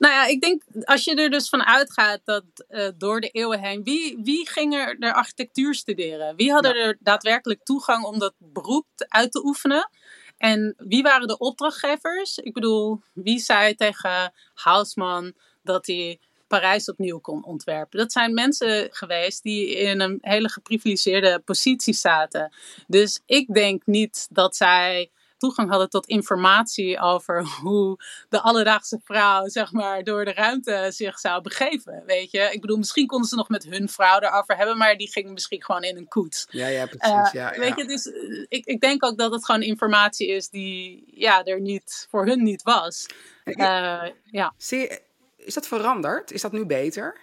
Nou 0.00 0.14
ja, 0.14 0.26
ik 0.26 0.40
denk 0.40 0.62
als 0.84 1.04
je 1.04 1.14
er 1.14 1.30
dus 1.30 1.48
van 1.48 1.64
uitgaat 1.64 2.20
dat 2.24 2.44
uh, 2.70 2.88
door 2.96 3.20
de 3.20 3.28
eeuwen 3.28 3.60
heen, 3.60 3.82
wie, 3.82 4.20
wie 4.22 4.48
ging 4.48 4.74
er 4.74 4.98
de 4.98 5.12
architectuur 5.12 5.74
studeren? 5.74 6.36
Wie 6.36 6.52
hadden 6.52 6.76
ja. 6.76 6.84
er 6.84 6.96
daadwerkelijk 7.00 7.64
toegang 7.64 8.04
om 8.04 8.18
dat 8.18 8.34
beroep 8.38 8.86
uit 8.96 9.32
te 9.32 9.44
oefenen? 9.44 9.90
En 10.38 10.74
wie 10.78 11.02
waren 11.02 11.28
de 11.28 11.38
opdrachtgevers? 11.38 12.38
Ik 12.38 12.52
bedoel, 12.52 13.00
wie 13.12 13.38
zei 13.38 13.74
tegen 13.74 14.32
Haussmann 14.54 15.34
dat 15.62 15.86
hij 15.86 16.18
Parijs 16.46 16.88
opnieuw 16.88 17.18
kon 17.18 17.44
ontwerpen? 17.44 17.98
Dat 17.98 18.12
zijn 18.12 18.34
mensen 18.34 18.88
geweest 18.90 19.42
die 19.42 19.76
in 19.76 20.00
een 20.00 20.18
hele 20.20 20.48
geprivilegeerde 20.48 21.42
positie 21.44 21.94
zaten. 21.94 22.52
Dus 22.86 23.20
ik 23.26 23.54
denk 23.54 23.82
niet 23.86 24.28
dat 24.30 24.56
zij 24.56 25.10
toegang 25.40 25.70
hadden 25.70 25.90
tot 25.90 26.06
informatie 26.06 27.00
over 27.00 27.44
hoe 27.62 27.98
de 28.28 28.40
alledaagse 28.40 29.00
vrouw, 29.04 29.48
zeg 29.48 29.72
maar, 29.72 30.04
door 30.04 30.24
de 30.24 30.32
ruimte 30.32 30.86
zich 30.90 31.18
zou 31.18 31.42
begeven. 31.42 32.02
Weet 32.06 32.30
je, 32.30 32.50
ik 32.52 32.60
bedoel, 32.60 32.76
misschien 32.76 33.06
konden 33.06 33.28
ze 33.28 33.36
nog 33.36 33.48
met 33.48 33.64
hun 33.64 33.88
vrouw 33.88 34.20
erover 34.20 34.56
hebben, 34.56 34.76
maar 34.76 34.96
die 34.96 35.10
ging 35.10 35.30
misschien 35.30 35.64
gewoon 35.64 35.82
in 35.82 35.96
een 35.96 36.08
koets. 36.08 36.46
Ja, 36.50 36.66
ja, 36.66 36.86
precies. 36.86 37.14
Uh, 37.14 37.28
ja, 37.32 37.58
weet 37.58 37.76
je, 37.76 37.84
dus 37.84 38.06
ik, 38.48 38.64
ik 38.64 38.80
denk 38.80 39.04
ook 39.04 39.18
dat 39.18 39.32
het 39.32 39.44
gewoon 39.44 39.62
informatie 39.62 40.28
is 40.28 40.48
die 40.48 41.04
ja, 41.06 41.44
er 41.44 41.60
niet 41.60 42.06
voor 42.10 42.26
hun 42.26 42.42
niet 42.42 42.62
was. 42.62 43.06
Uh, 43.44 44.02
ja. 44.24 44.54
Zie 44.56 44.98
is 45.36 45.54
dat 45.54 45.66
veranderd? 45.66 46.32
Is 46.32 46.40
dat 46.40 46.52
nu 46.52 46.66
beter? 46.66 47.16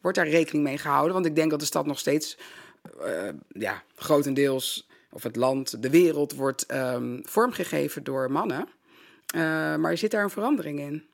Wordt 0.00 0.16
daar 0.16 0.28
rekening 0.28 0.64
mee 0.64 0.78
gehouden? 0.78 1.12
Want 1.12 1.26
ik 1.26 1.34
denk 1.34 1.50
dat 1.50 1.60
de 1.60 1.66
stad 1.66 1.86
nog 1.86 1.98
steeds 1.98 2.38
uh, 3.00 3.28
ja, 3.48 3.82
grotendeels 3.96 4.86
of 5.14 5.22
het 5.22 5.36
land, 5.36 5.82
de 5.82 5.90
wereld 5.90 6.34
wordt 6.34 6.72
um, 6.72 7.20
vormgegeven 7.22 8.04
door 8.04 8.30
mannen. 8.30 8.68
Uh, 9.34 9.76
maar 9.76 9.96
zit 9.96 10.10
daar 10.10 10.22
een 10.22 10.30
verandering 10.30 10.80
in? 10.80 11.08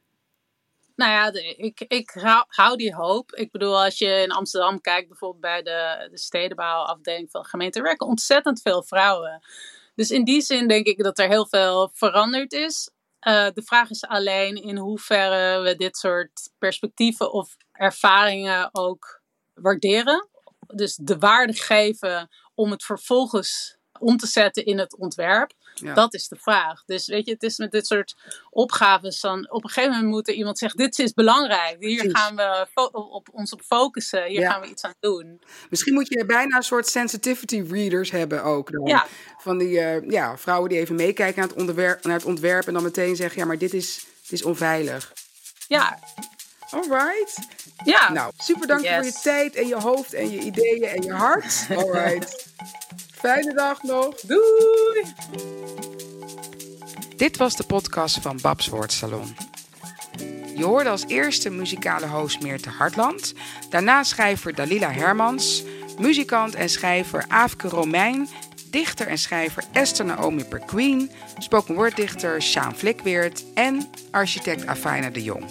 Nou 0.96 1.10
ja, 1.10 1.40
ik, 1.56 1.80
ik 1.80 2.10
hou 2.46 2.76
die 2.76 2.94
hoop. 2.94 3.34
Ik 3.34 3.50
bedoel, 3.50 3.82
als 3.84 3.98
je 3.98 4.06
in 4.06 4.32
Amsterdam 4.32 4.80
kijkt, 4.80 5.08
bijvoorbeeld 5.08 5.40
bij 5.40 5.62
de, 5.62 6.08
de 6.10 6.18
stedenbouwafdeling 6.18 7.30
van 7.30 7.42
de 7.42 7.48
gemeente, 7.48 7.78
er 7.78 7.84
werken 7.84 8.06
ontzettend 8.06 8.60
veel 8.60 8.82
vrouwen. 8.82 9.42
Dus 9.94 10.10
in 10.10 10.24
die 10.24 10.40
zin 10.40 10.68
denk 10.68 10.86
ik 10.86 11.02
dat 11.02 11.18
er 11.18 11.28
heel 11.28 11.46
veel 11.46 11.90
veranderd 11.94 12.52
is. 12.52 12.90
Uh, 13.28 13.48
de 13.54 13.62
vraag 13.62 13.90
is 13.90 14.04
alleen 14.04 14.54
in 14.54 14.76
hoeverre 14.76 15.62
we 15.62 15.76
dit 15.76 15.96
soort 15.96 16.50
perspectieven 16.58 17.32
of 17.32 17.56
ervaringen 17.72 18.68
ook 18.72 19.22
waarderen. 19.54 20.28
Dus 20.66 20.96
de 20.96 21.18
waarde 21.18 21.52
geven 21.52 22.28
om 22.54 22.70
het 22.70 22.84
vervolgens 22.84 23.78
om 24.00 24.16
te 24.16 24.26
zetten 24.26 24.64
in 24.64 24.78
het 24.78 24.96
ontwerp? 24.96 25.52
Ja. 25.74 25.94
Dat 25.94 26.14
is 26.14 26.28
de 26.28 26.36
vraag. 26.36 26.82
Dus 26.86 27.06
weet 27.06 27.26
je, 27.26 27.32
het 27.32 27.42
is 27.42 27.56
met 27.56 27.70
dit 27.70 27.86
soort 27.86 28.16
opgaves 28.50 29.20
dan 29.20 29.50
op 29.50 29.64
een 29.64 29.70
gegeven 29.70 29.94
moment 29.94 30.10
moet 30.10 30.28
er 30.28 30.34
iemand 30.34 30.58
zeggen: 30.58 30.78
dit 30.78 30.98
is 30.98 31.12
belangrijk. 31.12 31.76
Hier 31.78 32.16
gaan 32.16 32.36
we 32.36 32.66
op, 32.92 33.28
ons 33.32 33.52
op 33.52 33.60
focussen. 33.62 34.24
Hier 34.24 34.40
ja. 34.40 34.50
gaan 34.50 34.60
we 34.60 34.66
iets 34.66 34.82
aan 34.82 34.94
doen. 35.00 35.40
Misschien 35.70 35.94
moet 35.94 36.08
je 36.08 36.24
bijna 36.26 36.56
een 36.56 36.62
soort 36.62 36.86
sensitivity 36.86 37.64
readers 37.70 38.10
hebben 38.10 38.42
ook. 38.42 38.72
Dan. 38.72 38.86
Ja. 38.86 39.06
Van 39.38 39.58
die 39.58 39.68
uh, 39.68 40.10
ja, 40.10 40.38
vrouwen 40.38 40.68
die 40.68 40.78
even 40.78 40.94
meekijken 40.94 41.40
naar 41.40 41.48
het, 41.48 41.58
onderwerp, 41.58 42.04
naar 42.04 42.16
het 42.16 42.24
ontwerp 42.24 42.66
en 42.66 42.72
dan 42.72 42.82
meteen 42.82 43.16
zeggen: 43.16 43.40
ja, 43.40 43.46
maar 43.46 43.58
dit 43.58 43.74
is, 43.74 44.06
dit 44.22 44.32
is 44.32 44.42
onveilig. 44.42 45.12
Ja. 45.68 45.98
Alright. 46.70 47.38
Ja. 47.84 48.12
Nou, 48.12 48.32
super 48.36 48.66
dank 48.66 48.82
yes. 48.82 48.94
voor 48.94 49.04
je 49.04 49.12
tijd 49.22 49.54
en 49.54 49.66
je 49.66 49.74
hoofd 49.74 50.12
en 50.12 50.30
je 50.30 50.38
ideeën 50.38 50.84
en 50.84 51.02
je 51.02 51.12
hart. 51.12 51.66
Alright. 51.70 52.48
Fijne 53.20 53.54
dag 53.54 53.82
nog. 53.82 54.14
Doei! 54.20 55.04
Dit 57.16 57.36
was 57.36 57.56
de 57.56 57.64
podcast 57.64 58.18
van 58.18 58.38
Babs 58.42 58.68
Woordsalon. 58.68 59.36
Je 60.56 60.64
hoorde 60.64 60.90
als 60.90 61.04
eerste 61.06 61.50
muzikale 61.50 62.06
host 62.06 62.42
Meerte 62.42 62.68
Hartland. 62.68 63.34
Daarna 63.70 64.02
schrijver 64.02 64.54
Dalila 64.54 64.90
Hermans. 64.90 65.64
Muzikant 65.98 66.54
en 66.54 66.68
schrijver 66.68 67.24
Aafke 67.28 67.68
Romein. 67.68 68.28
Dichter 68.70 69.06
en 69.06 69.18
schrijver 69.18 69.64
Esther 69.72 70.04
Naomi 70.04 70.44
Perqueen. 70.44 71.10
Spoken 71.38 71.74
word 71.74 71.96
dichter 71.96 72.42
Sjaan 72.42 72.76
Flikweert. 72.76 73.44
En 73.54 73.90
architect 74.10 74.66
Afina 74.66 75.10
de 75.10 75.22
Jong. 75.22 75.44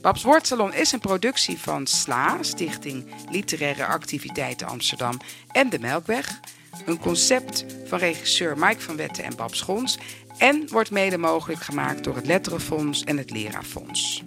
Babs 0.00 0.22
Woordsalon 0.22 0.74
is 0.74 0.92
een 0.92 1.00
productie 1.00 1.58
van 1.58 1.86
SLA, 1.86 2.38
Stichting 2.40 3.06
Literaire 3.30 3.86
Activiteiten 3.86 4.66
Amsterdam 4.66 5.16
en 5.52 5.68
de 5.68 5.78
Melkweg. 5.78 6.40
Een 6.86 6.98
concept 6.98 7.64
van 7.84 7.98
regisseur 7.98 8.58
Mike 8.58 8.80
van 8.80 8.96
Wetten 8.96 9.24
en 9.24 9.36
Bab 9.36 9.54
Schons 9.54 9.98
en 10.38 10.68
wordt 10.68 10.90
mede 10.90 11.18
mogelijk 11.18 11.60
gemaakt 11.60 12.04
door 12.04 12.14
het 12.14 12.26
Letterenfonds 12.26 13.04
en 13.04 13.16
het 13.16 13.30
Leraarfonds. 13.30 14.22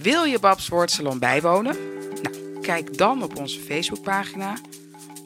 Wil 0.00 0.24
je 0.24 0.38
Babs 0.38 0.68
Woordsalon 0.68 1.18
bijwonen? 1.18 1.76
Nou, 2.22 2.60
kijk 2.60 2.98
dan 2.98 3.22
op 3.22 3.36
onze 3.36 3.60
Facebookpagina 3.60 4.56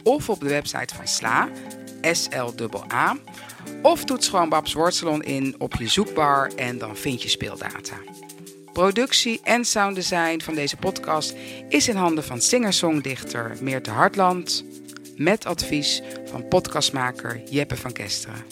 of 0.02 0.28
op 0.28 0.40
de 0.40 0.48
website 0.48 0.94
van 0.94 1.08
SLA, 1.08 1.48
S-L-A, 2.02 3.16
of 3.82 4.04
toets 4.04 4.28
gewoon 4.28 4.48
Babs 4.48 4.72
Woordsalon 4.72 5.22
in 5.22 5.54
op 5.58 5.74
je 5.74 5.88
zoekbar 5.88 6.50
en 6.56 6.78
dan 6.78 6.96
vind 6.96 7.22
je 7.22 7.28
speeldata. 7.28 7.96
Productie 8.72 9.40
en 9.42 9.64
sounddesign 9.64 10.40
van 10.40 10.54
deze 10.54 10.76
podcast 10.76 11.35
is 11.68 11.88
in 11.88 11.96
handen 11.96 12.24
van 12.24 12.40
singer-songdichter 12.40 13.57
Meerte 13.61 13.90
Hartland 13.90 14.64
met 15.16 15.46
advies 15.46 16.02
van 16.24 16.48
podcastmaker 16.48 17.42
Jeppe 17.50 17.76
van 17.76 17.92
Kesteren. 17.92 18.44